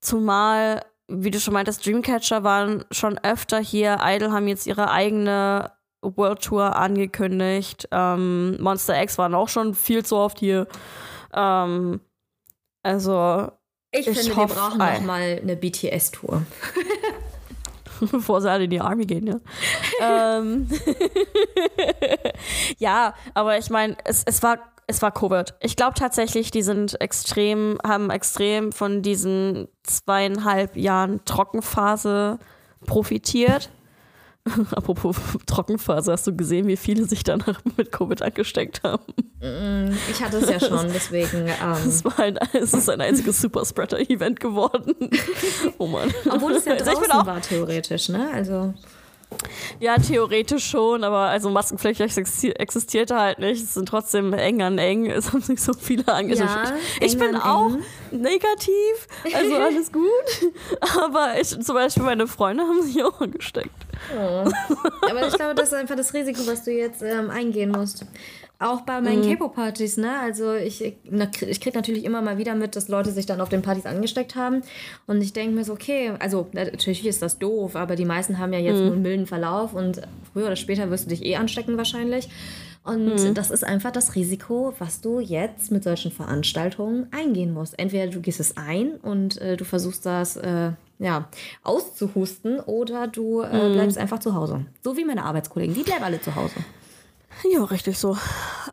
[0.00, 3.98] zumal, wie du schon meintest, Dreamcatcher waren schon öfter hier.
[4.02, 7.88] Idol haben jetzt ihre eigene World Tour angekündigt.
[7.90, 10.68] Ähm, Monster X waren auch schon viel zu oft hier.
[11.32, 12.00] Ähm,
[12.82, 13.50] also.
[13.96, 16.42] Ich, ich finde, wir brauchen noch mal eine BTS-Tour.
[18.10, 19.40] bevor sie alle in die Army gehen, ja.
[20.38, 20.68] ähm,
[22.78, 25.54] ja, aber ich meine, es, es war es war Covid.
[25.60, 32.38] Ich glaube tatsächlich, die sind extrem, haben extrem von diesen zweieinhalb Jahren Trockenphase
[32.84, 33.70] profitiert.
[34.72, 35.16] Apropos
[35.46, 39.14] Trockenphase, hast du gesehen, wie viele sich danach mit Covid angesteckt haben?
[39.44, 41.46] Mm, ich hatte es ja schon, deswegen.
[41.46, 44.94] Ähm es, war ein, es ist ein einziges Superspreader-Event geworden.
[45.78, 46.12] oh Mann.
[46.30, 48.30] Obwohl es ja draußen also war, theoretisch, ne?
[48.32, 48.72] Also.
[49.80, 53.64] Ja, theoretisch schon, aber also Maskenpflicht existierte halt nicht.
[53.64, 55.10] Es sind trotzdem eng an eng.
[55.10, 56.50] Es haben sich so viele angesteckt.
[56.50, 57.82] Ja, ich bin auch eng.
[58.12, 60.52] negativ, also alles gut.
[61.02, 63.70] aber ich, zum Beispiel meine Freunde haben sich auch angesteckt.
[64.16, 64.48] Oh.
[65.10, 68.06] Aber ich glaube, das ist einfach das Risiko, was du jetzt ähm, eingehen musst.
[68.64, 69.36] Auch bei meinen mhm.
[69.36, 70.18] K-Pop-Partys, ne?
[70.22, 73.60] Also ich, ich kriege natürlich immer mal wieder mit, dass Leute sich dann auf den
[73.60, 74.62] Partys angesteckt haben.
[75.06, 78.54] Und ich denke mir so, okay, also natürlich ist das doof, aber die meisten haben
[78.54, 78.84] ja jetzt mhm.
[78.84, 80.00] nur einen milden Verlauf und
[80.32, 82.30] früher oder später wirst du dich eh anstecken wahrscheinlich.
[82.84, 83.34] Und mhm.
[83.34, 87.78] das ist einfach das Risiko, was du jetzt mit solchen Veranstaltungen eingehen musst.
[87.78, 91.28] Entweder du gehst es ein und äh, du versuchst das äh, ja,
[91.64, 93.72] auszuhusten oder du äh, mhm.
[93.74, 94.64] bleibst einfach zu Hause.
[94.82, 96.54] So wie meine Arbeitskollegen, die bleiben alle zu Hause.
[97.42, 98.16] Ja, richtig so.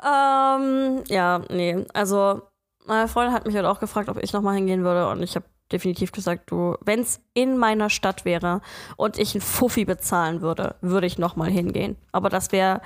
[0.03, 1.86] Ähm, ja, nee.
[1.93, 2.41] Also,
[2.86, 5.09] meine Freundin hat mich halt auch gefragt, ob ich nochmal hingehen würde.
[5.09, 8.62] Und ich habe definitiv gesagt, du, wenn es in meiner Stadt wäre
[8.97, 11.95] und ich einen Fuffi bezahlen würde, würde ich nochmal hingehen.
[12.12, 12.82] Aber das wäre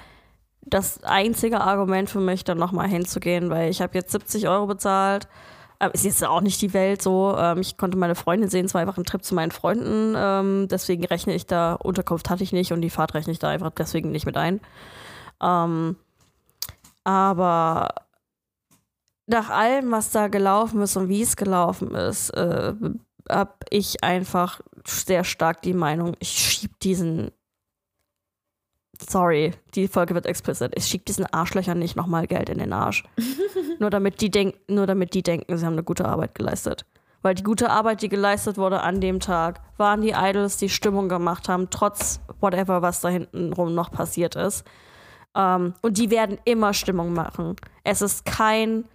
[0.61, 5.27] das einzige Argument für mich, dann nochmal hinzugehen, weil ich habe jetzt 70 Euro bezahlt.
[5.79, 7.35] Ähm, ist jetzt auch nicht die Welt so.
[7.37, 10.13] Ähm, ich konnte meine Freundin sehen, es war einfach ein Trip zu meinen Freunden.
[10.17, 13.49] Ähm, deswegen rechne ich da, Unterkunft hatte ich nicht und die Fahrt rechne ich da
[13.49, 14.61] einfach deswegen nicht mit ein.
[15.41, 15.95] Ähm,
[17.03, 17.93] aber
[19.27, 22.73] nach allem, was da gelaufen ist und wie es gelaufen ist, äh,
[23.29, 27.31] habe ich einfach sehr stark die Meinung, ich schieb diesen
[29.01, 30.71] Sorry, die Folge wird explicit.
[30.75, 33.03] Ich schieb diesen Arschlöchern nicht nochmal Geld in den Arsch.
[33.79, 36.85] nur, damit die denk nur damit die denken, sie haben eine gute Arbeit geleistet.
[37.21, 41.09] Weil die gute Arbeit, die geleistet wurde an dem Tag, waren die Idols, die Stimmung
[41.09, 44.63] gemacht haben, trotz whatever, was da hinten rum noch passiert ist.
[45.35, 47.55] Ähm, und die werden immer Stimmung machen.
[47.83, 48.85] Es ist kein,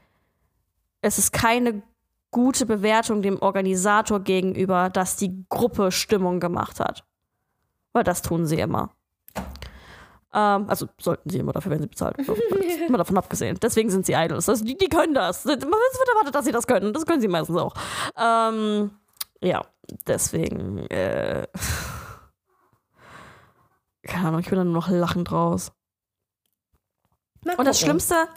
[1.03, 1.83] es ist keine
[2.31, 7.05] gute Bewertung dem Organisator gegenüber, dass die Gruppe Stimmung gemacht hat.
[7.93, 8.91] Weil das tun sie immer.
[10.33, 12.17] Ähm, also sollten sie immer, dafür werden sie bezahlt.
[12.87, 13.59] immer davon abgesehen.
[13.61, 14.49] Deswegen sind sie Idols.
[14.49, 15.41] Also die, die können das.
[15.41, 16.93] Es wird erwartet, dass sie das können.
[16.93, 17.75] Das können sie meistens auch.
[18.17, 18.93] Ähm,
[19.41, 19.65] ja,
[20.07, 20.79] deswegen.
[20.89, 21.49] Äh,
[24.05, 25.73] keine Ahnung, ich bin dann nur noch lachend raus.
[27.57, 28.29] Und das Schlimmste,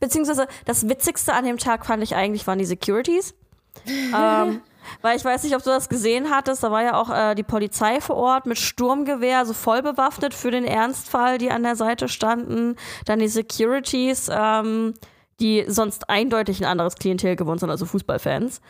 [0.00, 3.34] beziehungsweise das Witzigste an dem Tag fand ich eigentlich, waren die Securities.
[3.86, 4.62] ähm,
[5.02, 7.42] weil ich weiß nicht, ob du das gesehen hattest, da war ja auch äh, die
[7.42, 12.08] Polizei vor Ort mit Sturmgewehr, also voll bewaffnet für den Ernstfall, die an der Seite
[12.08, 12.76] standen.
[13.04, 14.94] Dann die Securities, ähm,
[15.40, 18.60] die sonst eindeutig ein anderes Klientel gewohnt sind, also Fußballfans.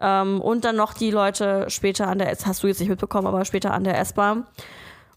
[0.00, 3.44] Ähm, und dann noch die Leute später an der, hast du jetzt nicht mitbekommen, aber
[3.44, 4.46] später an der S-Bahn.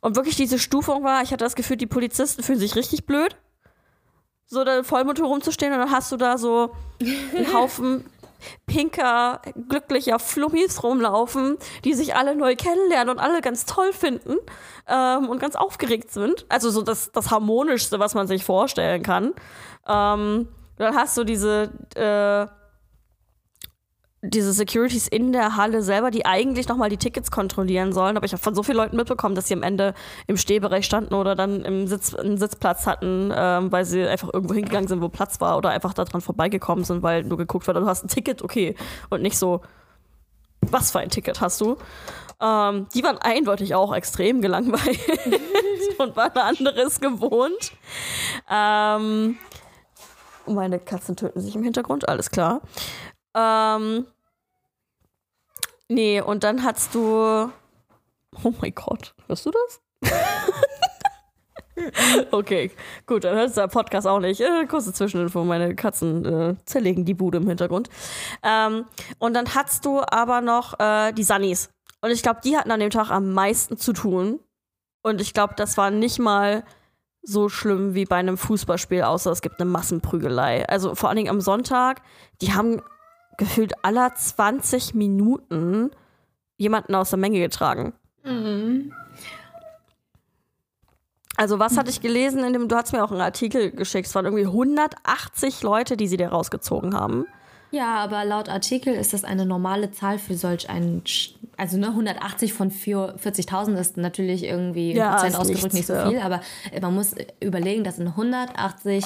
[0.02, 3.36] Und wirklich diese Stufung war, ich hatte das Gefühl, die Polizisten fühlen sich richtig blöd
[4.54, 8.06] so da Vollmotor rumzustehen und dann hast du da so einen Haufen
[8.66, 14.36] pinker, glücklicher Flummis rumlaufen, die sich alle neu kennenlernen und alle ganz toll finden
[14.88, 16.46] ähm, und ganz aufgeregt sind.
[16.50, 19.34] Also so das, das Harmonischste, was man sich vorstellen kann.
[19.88, 20.48] Ähm,
[20.78, 22.48] dann hast du diese äh,
[24.26, 28.16] diese Securities in der Halle selber, die eigentlich nochmal die Tickets kontrollieren sollen.
[28.16, 29.94] Aber ich habe von so vielen Leuten mitbekommen, dass sie am Ende
[30.28, 34.54] im Stehbereich standen oder dann im Sitz, einen Sitzplatz hatten, ähm, weil sie einfach irgendwo
[34.54, 37.86] hingegangen sind, wo Platz war oder einfach daran vorbeigekommen sind, weil nur geguckt wird, du
[37.86, 38.76] hast ein Ticket, okay.
[39.10, 39.60] Und nicht so,
[40.62, 41.76] was für ein Ticket hast du?
[42.40, 45.00] Ähm, die waren eindeutig auch extrem gelangweilt
[45.98, 47.74] und waren anderes gewohnt.
[48.50, 49.38] Ähm,
[50.46, 52.62] meine Katzen töten sich im Hintergrund, alles klar.
[53.36, 54.08] Ähm,
[55.88, 57.52] nee, und dann hast du.
[58.44, 59.82] Oh mein Gott, hörst du das?
[62.32, 62.72] okay,
[63.06, 64.42] gut, dann hörst du der Podcast auch nicht.
[64.42, 67.90] Äh, kurze Zwischeninfo, meine Katzen äh, zerlegen die Bude im Hintergrund.
[68.44, 68.86] Ähm,
[69.20, 71.70] und dann hast du aber noch äh, die Sunnies.
[72.02, 74.40] Und ich glaube, die hatten an dem Tag am meisten zu tun.
[75.04, 76.64] Und ich glaube, das war nicht mal
[77.22, 80.68] so schlimm wie bei einem Fußballspiel, außer es gibt eine Massenprügelei.
[80.68, 82.02] Also vor allen Dingen am Sonntag,
[82.42, 82.82] die haben
[83.38, 85.92] gefühlt aller 20 Minuten
[86.58, 87.94] jemanden aus der Menge getragen.
[88.24, 88.94] Mhm.
[91.36, 94.16] Also was hatte ich gelesen in dem, du hast mir auch einen Artikel geschickt, es
[94.16, 97.26] waren irgendwie 180 Leute, die sie dir rausgezogen haben.
[97.72, 101.04] Ja, aber laut Artikel ist das eine normale Zahl für solch einen,
[101.58, 106.42] also ne, 180 von 40.000 ist natürlich irgendwie ja, Prozent ausgedrückt nicht so viel, aber
[106.82, 109.06] man muss überlegen, das sind 180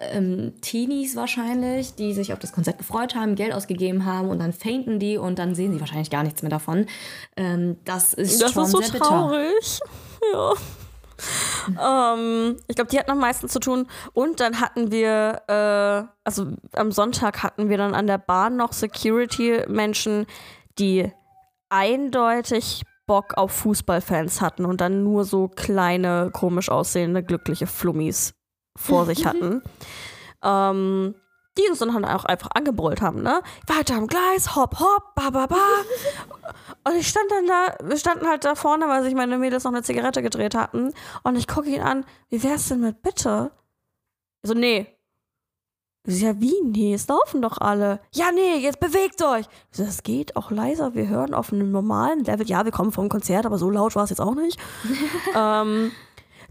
[0.00, 4.52] ähm, Teenies wahrscheinlich, die sich auf das Konzert gefreut haben, Geld ausgegeben haben und dann
[4.52, 6.86] fainten die und dann sehen sie wahrscheinlich gar nichts mehr davon.
[7.36, 9.54] Ähm, das ist das schon ist so sehr traurig.
[9.60, 9.92] bitter.
[10.32, 10.54] Ja
[11.80, 13.86] ähm, ich glaube, die hatten am meisten zu tun.
[14.12, 18.72] Und dann hatten wir, äh, also am Sonntag hatten wir dann an der Bahn noch
[18.72, 20.26] Security-Menschen,
[20.78, 21.12] die
[21.72, 28.34] eindeutig Bock auf Fußballfans hatten und dann nur so kleine, komisch aussehende, glückliche Flummis
[28.76, 29.62] vor sich hatten.
[30.42, 31.14] ähm,
[31.58, 33.42] die uns dann halt auch einfach angebrüllt haben, ne?
[33.66, 35.56] Weiter am Gleis, hopp, hopp, ba, ba, ba.
[36.88, 39.72] Und ich stand dann da, wir standen halt da vorne, weil sich meine Mädels noch
[39.72, 40.94] eine Zigarette gedreht hatten.
[41.22, 43.50] Und ich gucke ihn an, wie wär's denn mit bitte?
[44.42, 44.86] So, nee.
[46.06, 46.54] Ja, wie?
[46.64, 48.00] Nee, es laufen doch alle.
[48.12, 49.46] Ja, nee, jetzt bewegt euch.
[49.76, 50.94] Das geht auch leiser.
[50.94, 52.46] Wir hören auf einem normalen Level.
[52.46, 54.58] Ja, wir kommen vom Konzert, aber so laut war es jetzt auch nicht.
[55.36, 55.92] ähm,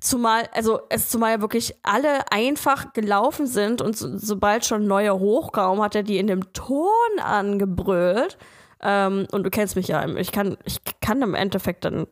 [0.02, 5.80] Zumal, also es zumal wirklich alle einfach gelaufen sind und so, sobald schon neuer Hochraum
[5.80, 6.89] hat er die in dem Ton
[7.22, 8.36] angebrüllt.
[8.82, 12.08] Ähm, und du kennst mich ja, ich kann, ich kann im Endeffekt dann,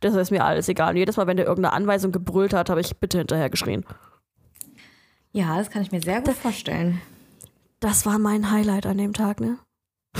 [0.00, 0.92] das ist mir alles egal.
[0.92, 3.84] Und jedes Mal, wenn der irgendeine Anweisung gebrüllt hat, habe ich bitte hinterher geschrien.
[5.34, 7.02] Ja, das kann ich mir sehr gut das, vorstellen.
[7.80, 9.58] Das war mein Highlight an dem Tag, ne?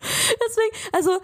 [0.00, 1.20] Deswegen, also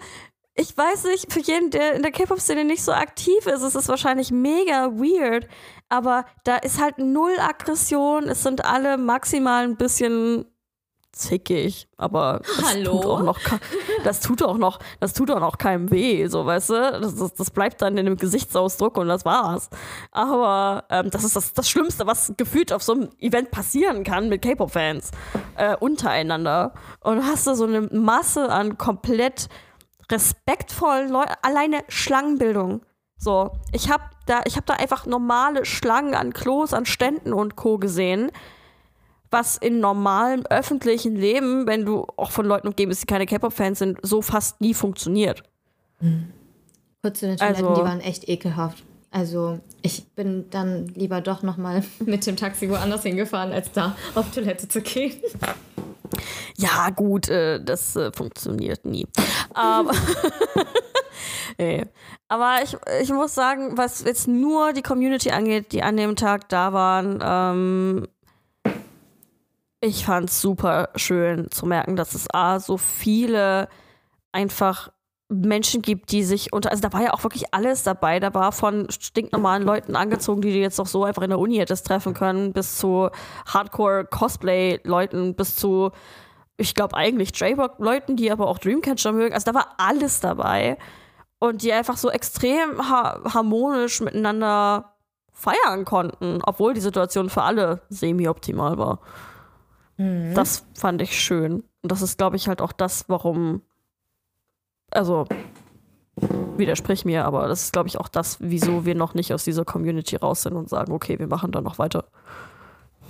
[0.53, 3.87] ich weiß nicht, für jeden, der in der K-Pop-Szene nicht so aktiv ist, ist es
[3.87, 5.47] wahrscheinlich mega weird.
[5.89, 8.29] Aber da ist halt null Aggression.
[8.29, 10.45] Es sind alle maximal ein bisschen
[11.11, 12.91] zickig, aber das Hallo?
[12.91, 13.39] tut auch noch,
[14.03, 16.73] das tut auch noch, das tut auch noch keinem weh, so weißt du.
[17.01, 19.69] Das, das, das bleibt dann in dem Gesichtsausdruck und das war's.
[20.11, 24.29] Aber ähm, das ist das, das Schlimmste, was gefühlt auf so einem Event passieren kann
[24.29, 25.11] mit K-Pop-Fans
[25.55, 26.73] äh, untereinander.
[27.01, 29.49] Und du hast da so eine Masse an komplett
[30.11, 32.81] respektvollen Leuten, alleine Schlangenbildung.
[33.17, 37.55] So, ich habe da, ich habe da einfach normale Schlangen an Klos, an Ständen und
[37.55, 37.77] Co.
[37.77, 38.31] gesehen,
[39.31, 43.79] was in normalem öffentlichen Leben, wenn du auch von Leuten umgeben bist, die keine K-Pop-Fans
[43.79, 45.43] sind, so fast nie funktioniert.
[45.99, 46.31] Mhm.
[47.01, 48.83] Kurz zu den Toiletten, also, die waren echt ekelhaft.
[49.11, 53.95] Also ich bin dann lieber doch noch mal mit dem Taxi woanders hingefahren, als da
[54.15, 55.13] auf Toilette zu gehen.
[56.57, 59.07] Ja, gut, äh, das äh, funktioniert nie.
[59.53, 59.91] Aber,
[61.57, 61.85] nee.
[62.27, 66.49] Aber ich, ich muss sagen, was jetzt nur die Community angeht, die an dem Tag
[66.49, 68.07] da waren, ähm,
[69.81, 73.69] ich fand es super schön zu merken, dass es A, so viele
[74.31, 74.91] einfach
[75.29, 78.19] Menschen gibt, die sich unter, also da war ja auch wirklich alles dabei.
[78.19, 81.57] Da war von stinknormalen Leuten angezogen, die du jetzt auch so einfach in der Uni
[81.57, 83.09] hättest treffen können, bis zu
[83.45, 85.91] Hardcore-Cosplay-Leuten, bis zu,
[86.57, 89.33] ich glaube eigentlich J-Rock-Leuten, die aber auch Dreamcatcher mögen.
[89.33, 90.77] Also da war alles dabei.
[91.37, 94.95] Und die einfach so extrem ha harmonisch miteinander
[95.31, 98.99] feiern konnten, obwohl die Situation für alle semi-optimal war.
[99.99, 100.33] Mhm.
[100.33, 101.63] Das fand ich schön.
[101.83, 103.61] Und das ist, glaube ich, halt auch das, warum
[104.91, 105.27] also
[106.57, 109.65] widersprich mir, aber das ist, glaube ich, auch das, wieso wir noch nicht aus dieser
[109.65, 112.05] Community raus sind und sagen, okay, wir machen da noch weiter.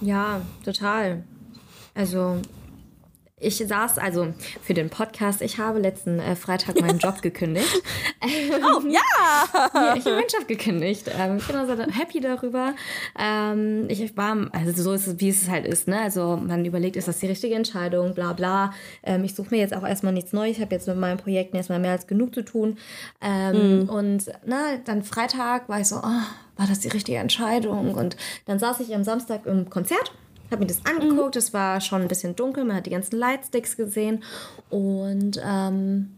[0.02, 1.24] Ja, total.
[1.96, 2.42] Also
[3.40, 7.82] ich saß also für den Podcast, ich habe letzten äh, Freitag meinen Job gekündigt.
[8.22, 9.00] oh, ja!
[9.74, 9.96] ja!
[9.96, 11.10] Ich habe meinen Job gekündigt.
[11.18, 12.74] Ähm, ich bin also happy darüber.
[13.18, 16.02] Ähm, ich war, also so ist es, wie es halt ist, ne?
[16.02, 18.74] Also man überlegt, ist das die richtige Entscheidung, bla bla.
[19.04, 20.58] Ähm, ich suche mir jetzt auch erstmal nichts Neues.
[20.58, 22.78] Ich habe jetzt mit meinen Projekten erstmal mehr als genug zu tun.
[23.22, 23.90] Mhm.
[23.90, 27.94] Und na, dann Freitag war ich so, oh, war das die richtige Entscheidung?
[27.94, 30.12] Und dann saß ich am Samstag im Konzert
[30.52, 31.40] habe mir das angeguckt, mhm.
[31.40, 34.24] es war schon ein bisschen dunkel, man hat die ganzen Lightsticks gesehen
[34.70, 36.10] und ähm,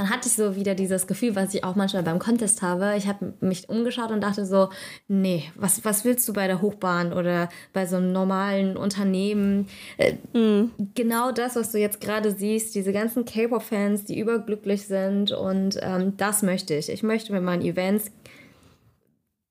[0.00, 2.94] dann hatte ich so wieder dieses Gefühl, was ich auch manchmal beim Contest habe.
[2.96, 4.70] Ich habe mich umgeschaut und dachte so,
[5.08, 9.68] nee, was, was willst du bei der Hochbahn oder bei so einem normalen Unternehmen?
[9.98, 10.70] Äh, mhm.
[10.94, 16.16] Genau das, was du jetzt gerade siehst, diese ganzen K-Pop-Fans, die überglücklich sind und ähm,
[16.16, 16.88] das möchte ich.
[16.88, 18.10] Ich möchte mit meinen Events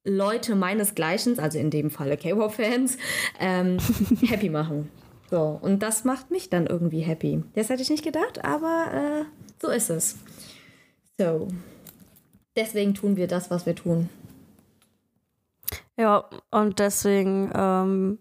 [0.10, 2.97] Leute meinesgleichen, also in dem Falle K-Pop-Fans,
[3.39, 3.78] ähm,
[4.28, 4.89] happy machen.
[5.30, 7.43] So, und das macht mich dann irgendwie happy.
[7.53, 9.26] Das hätte ich nicht gedacht, aber äh,
[9.62, 10.18] so ist es.
[11.18, 11.47] So,
[12.55, 14.10] deswegen tun wir das, was wir tun.
[15.97, 18.20] Ja, und deswegen ähm,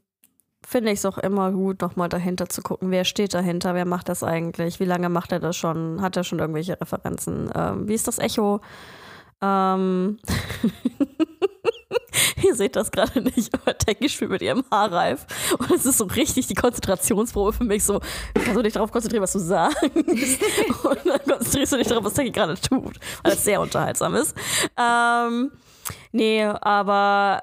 [0.67, 4.09] finde ich es auch immer gut, nochmal dahinter zu gucken, wer steht dahinter, wer macht
[4.09, 7.95] das eigentlich, wie lange macht er das schon, hat er schon irgendwelche Referenzen, ähm, wie
[7.95, 8.61] ist das Echo?
[9.41, 10.19] Ähm
[12.43, 15.27] Ihr seht das gerade nicht, aber Techie spielt mit ihrem Haarreif.
[15.59, 17.85] Und es ist so richtig die Konzentrationsprobe für mich.
[17.85, 18.01] So,
[18.35, 19.83] kannst du dich darauf konzentrieren, was du sagst?
[19.83, 24.37] und dann konzentrierst du dich darauf, was Techie gerade tut, weil es sehr unterhaltsam ist.
[24.77, 25.53] Ähm,
[26.13, 27.41] nee, aber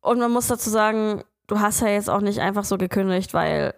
[0.00, 3.74] und man muss dazu sagen, du hast ja jetzt auch nicht einfach so gekündigt, weil,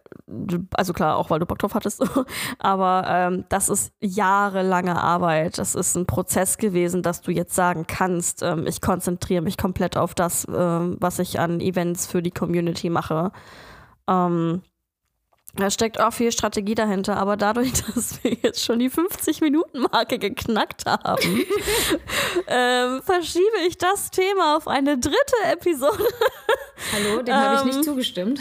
[0.74, 2.04] also klar, auch weil du Bock drauf hattest,
[2.58, 5.56] aber ähm, das ist jahrelange Arbeit.
[5.56, 9.96] Das ist ein Prozess gewesen, dass du jetzt sagen kannst, ähm, ich konzentriere mich komplett
[9.96, 13.32] auf das, ähm, was ich an Events für die Community mache.
[14.08, 14.62] Ähm,
[15.56, 20.86] da steckt auch viel Strategie dahinter, aber dadurch, dass wir jetzt schon die 50-Minuten-Marke geknackt
[20.86, 21.18] haben,
[22.46, 25.16] ähm, verschiebe ich das Thema auf eine dritte
[25.50, 26.04] Episode.
[26.92, 28.40] Hallo, dem ähm, habe ich nicht ähm, zugestimmt.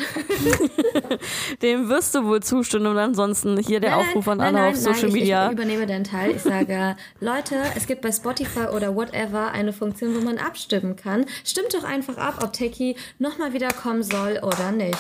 [1.62, 5.04] dem wirst du wohl zustimmen und ansonsten hier der nein, Aufruf an alle auf Social
[5.04, 5.46] nein, Media.
[5.46, 6.32] Ich, ich übernehme deinen Teil.
[6.32, 11.26] Ich sage, Leute, es gibt bei Spotify oder whatever eine Funktion, wo man abstimmen kann.
[11.44, 14.98] Stimmt doch einfach ab, ob Techie nochmal wiederkommen soll oder nicht.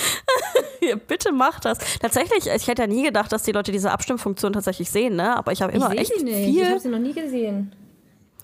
[1.08, 1.78] Bitte mach das.
[1.98, 5.36] Tatsächlich, ich hätte ja nie gedacht, dass die Leute diese Abstimmfunktion tatsächlich sehen, ne?
[5.36, 6.36] Aber ich habe immer ich echt sie nicht.
[6.36, 6.62] viel.
[6.62, 7.74] Ich habe sie noch nie gesehen.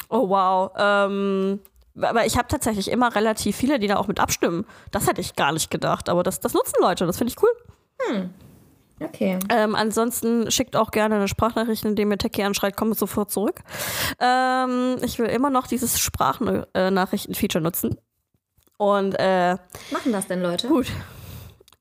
[0.09, 0.71] Oh wow.
[0.77, 1.61] Ähm,
[2.01, 4.65] aber ich habe tatsächlich immer relativ viele, die da auch mit abstimmen.
[4.91, 6.09] Das hätte ich gar nicht gedacht.
[6.09, 7.07] Aber das, das nutzen Leute.
[7.07, 7.51] Das finde ich cool.
[8.07, 8.31] Hm.
[9.03, 9.39] Okay.
[9.49, 13.61] Ähm, ansonsten schickt auch gerne eine Sprachnachricht, in der mir Techie anschreit, komme sofort zurück.
[14.21, 17.97] Ähm, ich will immer noch dieses Sprachnachrichten-Feature nutzen.
[18.77, 19.57] Und äh,
[19.91, 20.69] machen das denn Leute?
[20.69, 20.87] Gut.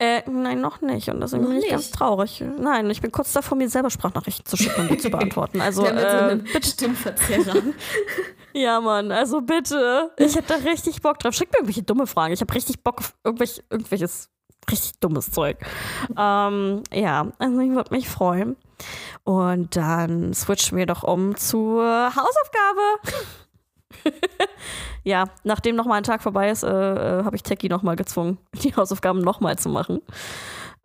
[0.00, 1.10] Äh, nein, noch nicht.
[1.10, 1.72] Und deswegen noch bin ich nicht.
[1.72, 2.42] ganz traurig.
[2.58, 5.60] Nein, ich bin kurz davor, mir selber Sprachnachrichten zu schicken und die zu beantworten.
[5.60, 7.62] Also, ja, mit äh, so einem Stimmverzerrer.
[8.54, 10.10] ja, Mann, also bitte.
[10.16, 11.34] Ich hätte da richtig Bock drauf.
[11.34, 12.32] Schick mir irgendwelche dumme Fragen.
[12.32, 14.30] Ich habe richtig Bock auf irgendwelch, irgendwelches
[14.70, 15.58] richtig dummes Zeug.
[16.16, 18.56] Ähm, ja, also ich würde mich freuen.
[19.24, 23.20] Und dann switchen wir doch um zur Hausaufgabe.
[25.04, 27.96] ja, nachdem noch mal ein Tag vorbei ist, äh, äh, habe ich Techie noch mal
[27.96, 30.00] gezwungen, die Hausaufgaben noch mal zu machen.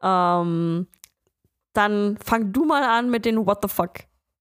[0.02, 0.88] Ähm,
[1.74, 3.92] dann fang du mal an mit den What the fuck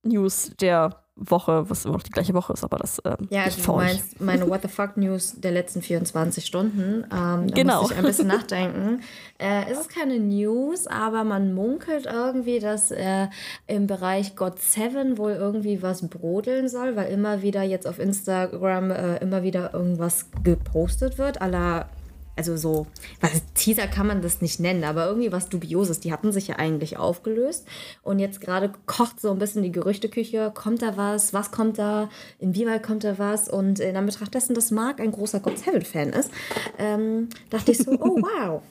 [0.02, 3.62] News der Woche, was immer noch die gleiche Woche ist, aber das äh, Ja, also
[3.62, 7.04] du meinst meine What the fuck News der letzten 24 Stunden.
[7.04, 7.82] Ähm, da genau.
[7.82, 9.00] muss ich ein bisschen nachdenken.
[9.38, 13.28] Äh, es ist keine News, aber man munkelt irgendwie, dass äh,
[13.68, 18.90] im Bereich God Seven wohl irgendwie was brodeln soll, weil immer wieder jetzt auf Instagram
[18.90, 21.88] äh, immer wieder irgendwas gepostet wird, aller
[22.36, 22.86] also so,
[23.20, 26.00] was Teaser kann man das nicht nennen, aber irgendwie was Dubioses.
[26.00, 27.66] Die hatten sich ja eigentlich aufgelöst
[28.02, 30.50] und jetzt gerade kocht so ein bisschen die Gerüchteküche.
[30.54, 31.32] Kommt da was?
[31.32, 32.08] Was kommt da?
[32.38, 33.48] Inwieweit kommt da was?
[33.48, 36.30] Und in Anbetracht dessen, dass Marc ein großer God Seven-Fan ist,
[36.78, 38.62] ähm, dachte ich so, oh wow,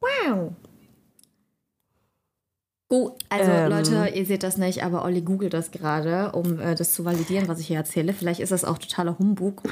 [0.00, 0.52] wow.
[2.88, 3.70] Gut, also ähm.
[3.70, 7.48] Leute, ihr seht das nicht, aber Olli googelt das gerade, um äh, das zu validieren,
[7.48, 8.12] was ich hier erzähle.
[8.12, 9.62] Vielleicht ist das auch totaler Humbug.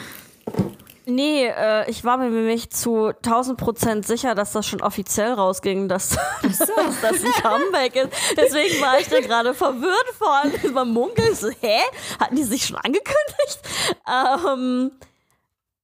[1.07, 5.89] Nee, äh, ich war mir nämlich zu 1000 Prozent sicher, dass das schon offiziell rausging,
[5.89, 6.11] dass,
[6.43, 6.67] so.
[6.77, 8.13] dass das ein Comeback ist.
[8.37, 10.73] Deswegen war ich da gerade verwirrt von.
[10.73, 11.81] Man munkelt so, hä?
[12.19, 13.61] Hatten die sich schon angekündigt?
[14.07, 14.93] Ähm,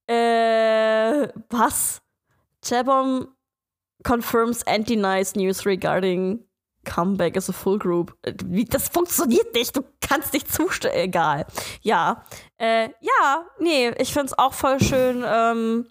[0.07, 2.01] äh, was?
[2.63, 3.27] Chabom
[4.03, 6.46] confirms anti-nice news regarding
[6.87, 8.15] Comeback as a full group.
[8.45, 9.75] Wie, das funktioniert nicht.
[9.75, 10.95] Du kannst nicht zustimmen.
[10.95, 11.45] Egal.
[11.81, 12.23] Ja.
[12.57, 15.87] Äh, ja, nee, ich finde es auch voll schön, ähm,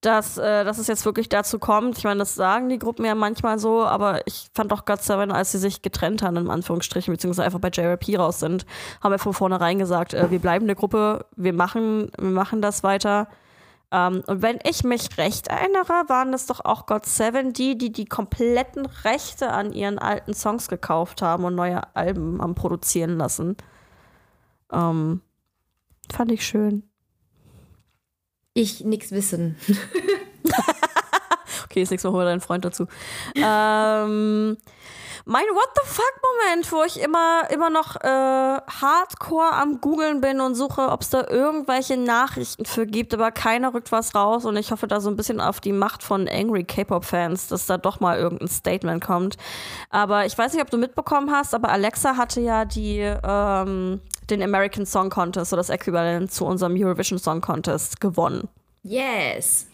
[0.00, 1.98] dass, äh, dass es jetzt wirklich dazu kommt.
[1.98, 5.30] Ich meine, das sagen die Gruppen ja manchmal so, aber ich fand auch God Seven,
[5.30, 8.66] als sie sich getrennt haben, in Anführungsstrichen, beziehungsweise einfach bei JRP raus sind,
[9.02, 12.82] haben wir von vornherein gesagt, äh, wir bleiben eine Gruppe, wir machen, wir machen das
[12.82, 13.28] weiter.
[13.94, 17.92] Ähm, und wenn ich mich recht erinnere, waren es doch auch God Seven die, die
[17.92, 23.56] die kompletten Rechte an ihren alten Songs gekauft haben und neue Alben haben produzieren lassen.
[24.72, 25.20] Ähm,
[26.12, 26.82] fand ich schön.
[28.52, 29.56] Ich nix wissen.
[31.64, 32.88] okay, ist nichts, machen wir deinen Freund dazu.
[33.36, 34.56] ähm,
[35.26, 40.40] mein What the fuck Moment, wo ich immer, immer noch äh, hardcore am googeln bin
[40.40, 44.56] und suche, ob es da irgendwelche Nachrichten für gibt, aber keiner rückt was raus und
[44.56, 48.00] ich hoffe da so ein bisschen auf die Macht von Angry K-Pop-Fans, dass da doch
[48.00, 49.36] mal irgendein Statement kommt.
[49.90, 54.00] Aber ich weiß nicht, ob du mitbekommen hast, aber Alexa hatte ja die ähm,
[54.30, 58.48] den American Song Contest, so das Äquivalent zu unserem Eurovision Song Contest, gewonnen.
[58.82, 59.66] Yes.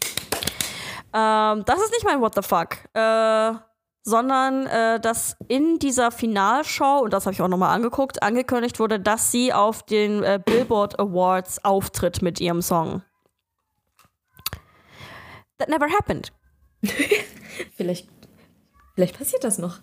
[1.13, 2.77] Ähm, das ist nicht mein What the fuck.
[2.93, 3.70] Äh,
[4.03, 8.99] sondern äh, dass in dieser Finalshow, und das habe ich auch nochmal angeguckt, angekündigt wurde,
[8.99, 13.03] dass sie auf den äh, Billboard Awards auftritt mit ihrem Song.
[15.59, 16.31] That never happened.
[17.75, 18.09] vielleicht,
[18.95, 19.79] vielleicht passiert das noch.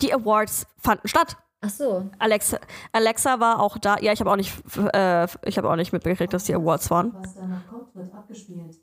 [0.00, 1.36] Die Awards fanden statt.
[1.60, 2.08] Ach so.
[2.18, 2.58] Alexa,
[2.92, 3.98] Alexa war auch da.
[3.98, 4.52] Ja, ich habe auch nicht,
[4.92, 7.14] äh, ich habe auch nicht mitbekriegt, dass die Awards waren.
[7.14, 8.76] Was danach kommt, wird abgespielt.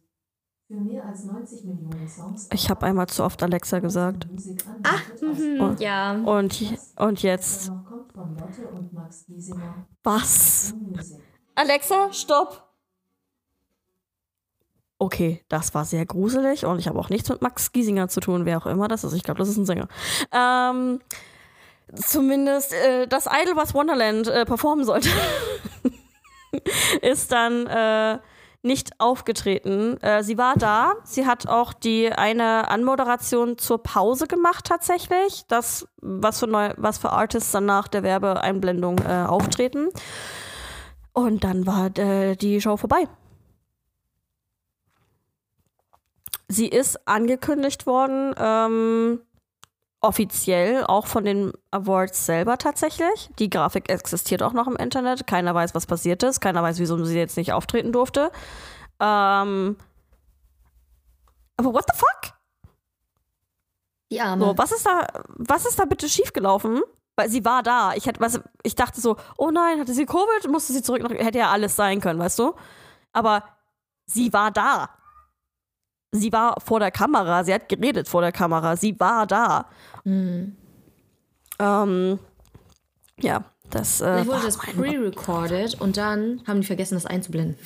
[2.51, 4.27] Ich habe einmal zu oft Alexa gesagt.
[4.83, 6.13] Ach, mhm, und, ja.
[6.23, 7.73] Und, und jetzt.
[10.03, 10.73] Was?
[11.55, 12.63] Alexa, stopp!
[14.97, 18.45] Okay, das war sehr gruselig und ich habe auch nichts mit Max Giesinger zu tun,
[18.45, 19.13] wer auch immer das ist.
[19.13, 19.89] Ich glaube, das ist ein Sänger.
[20.31, 21.01] Ähm,
[21.95, 25.09] zumindest äh, das Idol, was Wonderland äh, performen sollte,
[27.01, 28.19] ist dann äh,
[28.65, 30.01] nicht aufgetreten.
[30.01, 30.93] Äh, sie war da.
[31.03, 35.45] Sie hat auch die eine Anmoderation zur Pause gemacht tatsächlich.
[35.47, 39.89] Das, was für, neu, was für Artists dann nach der Werbeeinblendung äh, auftreten.
[41.13, 43.07] Und dann war äh, die Show vorbei.
[46.47, 48.35] Sie ist angekündigt worden.
[48.37, 49.21] Ähm,
[50.05, 53.29] offiziell auch von den Awards selber tatsächlich.
[53.39, 55.25] Die Grafik existiert auch noch im Internet.
[55.25, 56.39] Keiner weiß, was passiert ist.
[56.41, 58.31] Keiner weiß, wieso sie jetzt nicht auftreten durfte.
[58.99, 59.75] Ähm,
[61.57, 62.33] aber what the fuck?
[64.11, 64.45] Die Arme.
[64.45, 66.81] So, was ist da, was ist da bitte schiefgelaufen?
[67.15, 67.93] Weil sie war da.
[67.95, 70.49] Ich, hätte, was, ich dachte so, oh nein, hatte sie Covid?
[70.49, 71.01] Musste sie zurück?
[71.01, 72.53] Nach, hätte ja alles sein können, weißt du?
[73.11, 73.43] Aber
[74.05, 74.89] sie war da.
[76.19, 79.65] Sie war vor der Kamera, sie hat geredet vor der Kamera, sie war da.
[80.03, 80.55] Mhm.
[81.59, 82.19] Ähm,
[83.19, 84.01] ja, das.
[84.01, 87.57] Äh, Vielleicht wurde das pre-recorded und dann haben die vergessen, das einzublenden.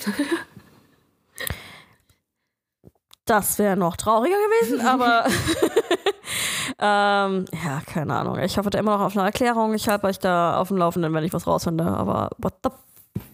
[3.26, 5.26] das wäre noch trauriger gewesen, aber.
[6.80, 8.40] ähm, ja, keine Ahnung.
[8.40, 9.74] Ich hoffe da immer noch auf eine Erklärung.
[9.74, 11.86] Ich halte euch da auf dem Laufenden, wenn ich was rausfinde.
[11.86, 12.70] Aber what the.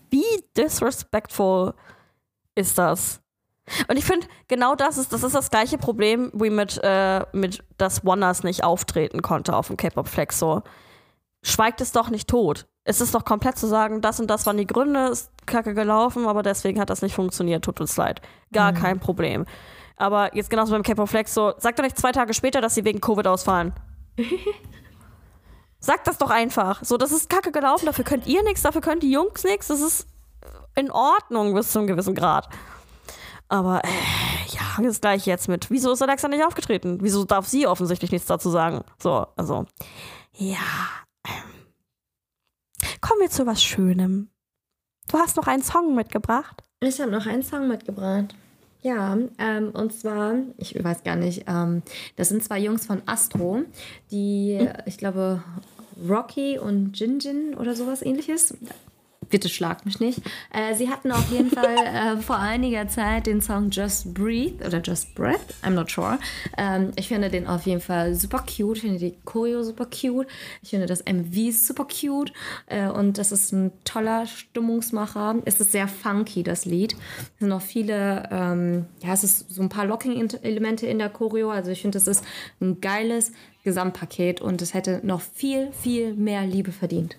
[0.09, 1.74] Wie disrespectful
[2.55, 3.22] ist das?
[3.88, 7.63] Und ich finde, genau das ist, das ist das gleiche Problem wie mit, äh, mit
[7.78, 10.38] dass Wonders nicht auftreten konnte auf dem K-Pop Flex.
[10.38, 10.61] So,
[11.43, 12.68] schweigt es doch nicht tot.
[12.84, 16.28] Es ist doch komplett zu sagen, das und das waren die Gründe, ist kacke gelaufen,
[16.28, 18.22] aber deswegen hat das nicht funktioniert, tut uns leid.
[18.53, 18.76] Gar mhm.
[18.76, 19.45] kein Problem.
[19.97, 22.86] Aber jetzt genauso beim K-Pop Flex, so, sagt doch nicht zwei Tage später, dass sie
[22.86, 23.74] wegen Covid ausfallen.
[25.80, 26.84] sagt das doch einfach.
[26.84, 29.68] So, das ist kacke gelaufen, dafür könnt ihr nichts, dafür können die Jungs nichts.
[29.68, 30.07] Das ist
[30.76, 32.49] in Ordnung bis zu einem gewissen Grad.
[33.48, 33.88] Aber äh,
[34.50, 35.70] ja, das gleich jetzt mit.
[35.70, 36.98] Wieso ist Alexa nicht aufgetreten?
[37.02, 38.84] Wieso darf sie offensichtlich nichts dazu sagen?
[39.02, 39.66] So, also,
[40.34, 40.58] ja.
[41.28, 41.34] Ähm.
[43.02, 44.30] Kommen wir zu was Schönem.
[45.08, 46.64] Du hast noch einen Song mitgebracht.
[46.80, 48.36] Ich habe noch einen Song mitgebracht.
[48.82, 51.82] Ja, ähm, und zwar, ich weiß gar nicht, ähm,
[52.18, 53.64] das sind zwei Jungs von Astro,
[54.12, 54.74] die, hm.
[54.86, 55.43] ich glaube,
[56.08, 58.56] Rocky und Jinjin oder sowas ähnliches
[59.30, 60.22] bitte schlag mich nicht.
[60.54, 64.82] Äh, sie hatten auf jeden Fall äh, vor einiger Zeit den Song Just Breathe oder
[64.82, 66.18] Just Breath, I'm not sure.
[66.58, 70.28] Ähm, ich finde den auf jeden Fall super cute, ich finde die Choreo super cute,
[70.62, 72.34] ich finde das MV super cute
[72.68, 75.36] äh, und das ist ein toller Stimmungsmacher.
[75.46, 76.94] Es ist sehr funky, das Lied.
[76.94, 81.50] Es sind noch viele, ähm, ja, es ist so ein paar Locking-Elemente in der Choreo,
[81.50, 82.24] also ich finde, das ist
[82.62, 83.32] ein geiles
[83.64, 87.18] Gesamtpaket und es hätte noch viel, viel mehr Liebe verdient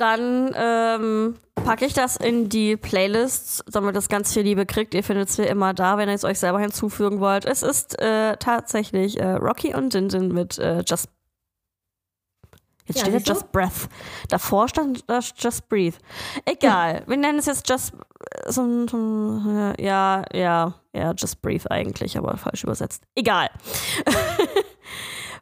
[0.00, 4.94] dann ähm, packe ich das in die Playlists, damit das ganz viel Liebe kriegt.
[4.94, 7.44] Ihr findet es wie immer da, wenn ihr es euch selber hinzufügen wollt.
[7.44, 11.08] Es ist äh, tatsächlich äh, Rocky und Jinjin mit äh, Just.
[12.86, 13.88] Jetzt ja, steht da Just Breath.
[14.28, 15.96] Davor stand das Just Breathe.
[16.44, 17.04] Egal.
[17.06, 17.92] Wir nennen es jetzt Just
[18.46, 23.04] so, so, ja, ja, ja, Just Breathe eigentlich, aber falsch übersetzt.
[23.14, 23.48] Egal.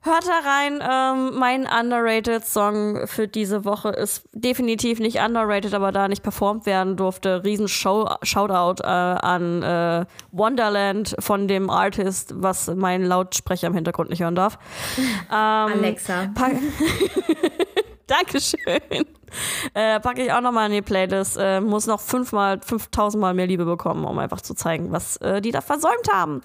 [0.08, 0.82] Hört da rein.
[0.82, 6.64] Ähm, mein underrated Song für diese Woche ist definitiv nicht underrated, aber da nicht performt
[6.64, 7.44] werden durfte.
[7.44, 14.08] Riesen Show Shoutout äh, an äh, Wonderland von dem Artist, was mein Lautsprecher im Hintergrund
[14.08, 14.58] nicht hören darf.
[15.30, 16.28] Ähm, Alexa.
[18.06, 19.04] Dankeschön.
[19.74, 21.36] Äh, packe ich auch nochmal in die Playlist.
[21.38, 25.42] Äh, muss noch fünfmal, 5000 Mal mehr Liebe bekommen, um einfach zu zeigen, was äh,
[25.42, 26.40] die da versäumt haben.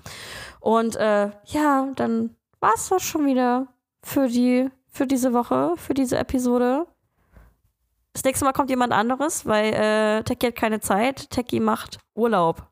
[0.60, 3.68] Und äh, ja, dann war es das schon wieder
[4.04, 6.88] für die, für diese Woche, für diese Episode.
[8.14, 11.30] Das nächste Mal kommt jemand anderes, weil äh, Techie hat keine Zeit.
[11.30, 12.66] Techie macht Urlaub.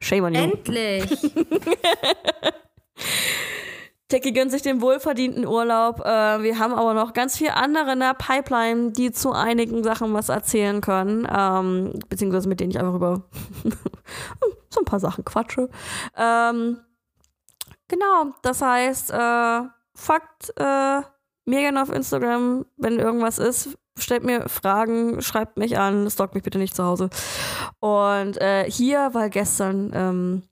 [0.00, 0.40] Shame on you.
[0.40, 1.04] Endlich!
[4.08, 5.98] Techie gönnt sich den wohlverdienten Urlaub.
[6.00, 10.12] Äh, wir haben aber noch ganz viele andere in der Pipeline, die zu einigen Sachen
[10.12, 11.26] was erzählen können.
[11.28, 13.22] Ähm, beziehungsweise mit denen ich einfach über
[14.70, 15.70] so ein paar Sachen quatsche.
[16.16, 16.78] Ähm,
[17.94, 19.60] Genau, das heißt, äh,
[19.94, 21.00] Fakt, äh,
[21.44, 26.42] mir gerne auf Instagram, wenn irgendwas ist, stellt mir Fragen, schreibt mich an, stalkt mich
[26.42, 27.08] bitte nicht zu Hause.
[27.78, 30.42] Und äh, hier, weil gestern ähm,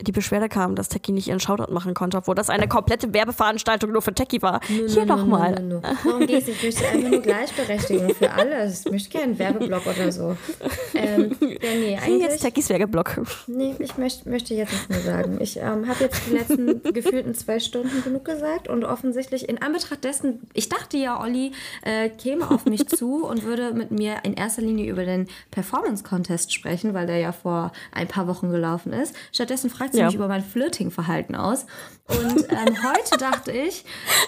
[0.00, 3.92] die Beschwerde kam, dass Techie nicht ihren Shoutout machen konnte, obwohl das eine komplette Werbeveranstaltung
[3.92, 4.60] nur für Techie war.
[4.68, 5.62] No, Hier no, nochmal.
[5.62, 6.52] No, no, Warum gehst du?
[6.52, 8.86] Ich möchte einfach nur Gleichberechtigung für alles.
[8.86, 10.36] Ich möchte keinen Werbeblock oder so.
[10.94, 13.20] Ähm, ja, nee, eigentlich, Techies Werbeblock.
[13.46, 15.38] Nee, ich möchte, möchte jetzt nichts mehr sagen.
[15.40, 20.02] Ich ähm, habe jetzt die letzten gefühlten zwei Stunden genug gesagt und offensichtlich in Anbetracht
[20.02, 24.34] dessen, ich dachte ja, Olli äh, käme auf mich zu und würde mit mir in
[24.34, 29.14] erster Linie über den Performance-Contest sprechen, weil der ja vor ein paar Wochen gelaufen ist.
[29.32, 30.06] Stattdessen fragt fragt sie ja.
[30.06, 31.66] mich über mein Flirting-Verhalten aus.
[32.08, 33.84] Und ähm, heute dachte ich,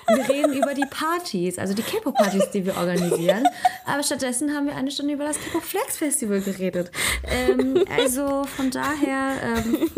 [0.08, 3.44] wir reden über die Partys, also die K-Pop-Partys, die wir organisieren.
[3.84, 6.90] Aber stattdessen haben wir eine Stunde über das K-Pop Flex Festival geredet.
[7.24, 9.90] Ähm, also von daher, ähm,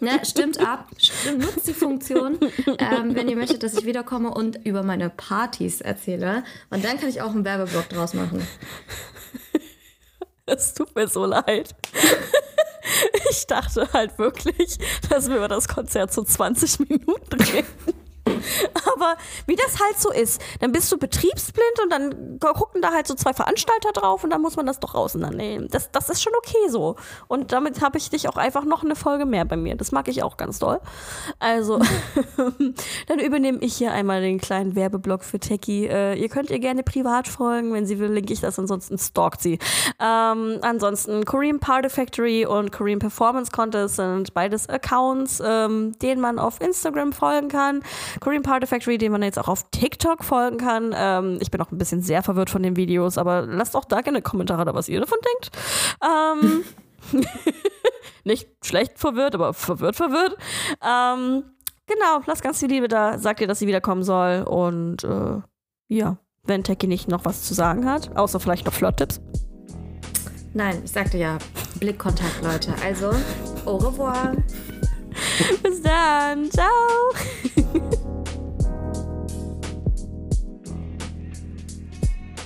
[0.00, 2.38] ne, stimmt ab, stimmt, nutzt die Funktion,
[2.78, 6.44] ähm, wenn ihr möchtet, dass ich wiederkomme und über meine Partys erzähle.
[6.70, 8.46] Und dann kann ich auch einen Werbeblock draus machen.
[10.46, 11.74] Es tut mir so leid.
[13.30, 14.76] Ich dachte halt wirklich,
[15.08, 18.03] dass wir über das Konzert so 20 Minuten reden.
[18.94, 19.16] Aber
[19.46, 23.14] wie das halt so ist, dann bist du betriebsblind und dann gucken da halt so
[23.14, 25.68] zwei Veranstalter drauf und dann muss man das doch auseinandernehmen.
[25.70, 26.96] Das, das ist schon okay so.
[27.28, 29.76] Und damit habe ich dich auch einfach noch eine Folge mehr bei mir.
[29.76, 30.80] Das mag ich auch ganz doll.
[31.38, 31.80] Also,
[33.06, 35.86] dann übernehme ich hier einmal den kleinen Werbeblock für Techie.
[35.86, 37.72] Äh, ihr könnt ihr gerne privat folgen.
[37.72, 38.58] Wenn sie will, linke ich das.
[38.58, 39.58] Ansonsten stalkt sie.
[40.00, 46.38] Ähm, ansonsten Korean Party Factory und Korean Performance Contest sind beides Accounts, ähm, denen man
[46.38, 47.82] auf Instagram folgen kann.
[48.20, 50.94] Korean Party Factory, den man jetzt auch auf TikTok folgen kann.
[50.96, 54.00] Ähm, ich bin auch ein bisschen sehr verwirrt von den Videos, aber lasst auch da
[54.00, 55.50] gerne Kommentare da, was ihr davon denkt.
[56.02, 56.64] Ähm,
[58.24, 60.36] nicht schlecht verwirrt, aber verwirrt, verwirrt.
[60.82, 61.44] Ähm,
[61.86, 63.18] genau, lasst ganz viel Liebe da.
[63.18, 64.42] Sagt ihr, dass sie wiederkommen soll.
[64.42, 65.40] Und äh,
[65.88, 69.20] ja, wenn Techie nicht noch was zu sagen hat, außer vielleicht noch Flirt-Tipps.
[70.52, 71.38] Nein, ich sagte ja,
[71.80, 72.74] Blickkontakt, Leute.
[72.84, 73.10] Also,
[73.64, 74.36] au revoir.
[75.62, 76.50] Bis dann.
[76.50, 76.70] Ciao.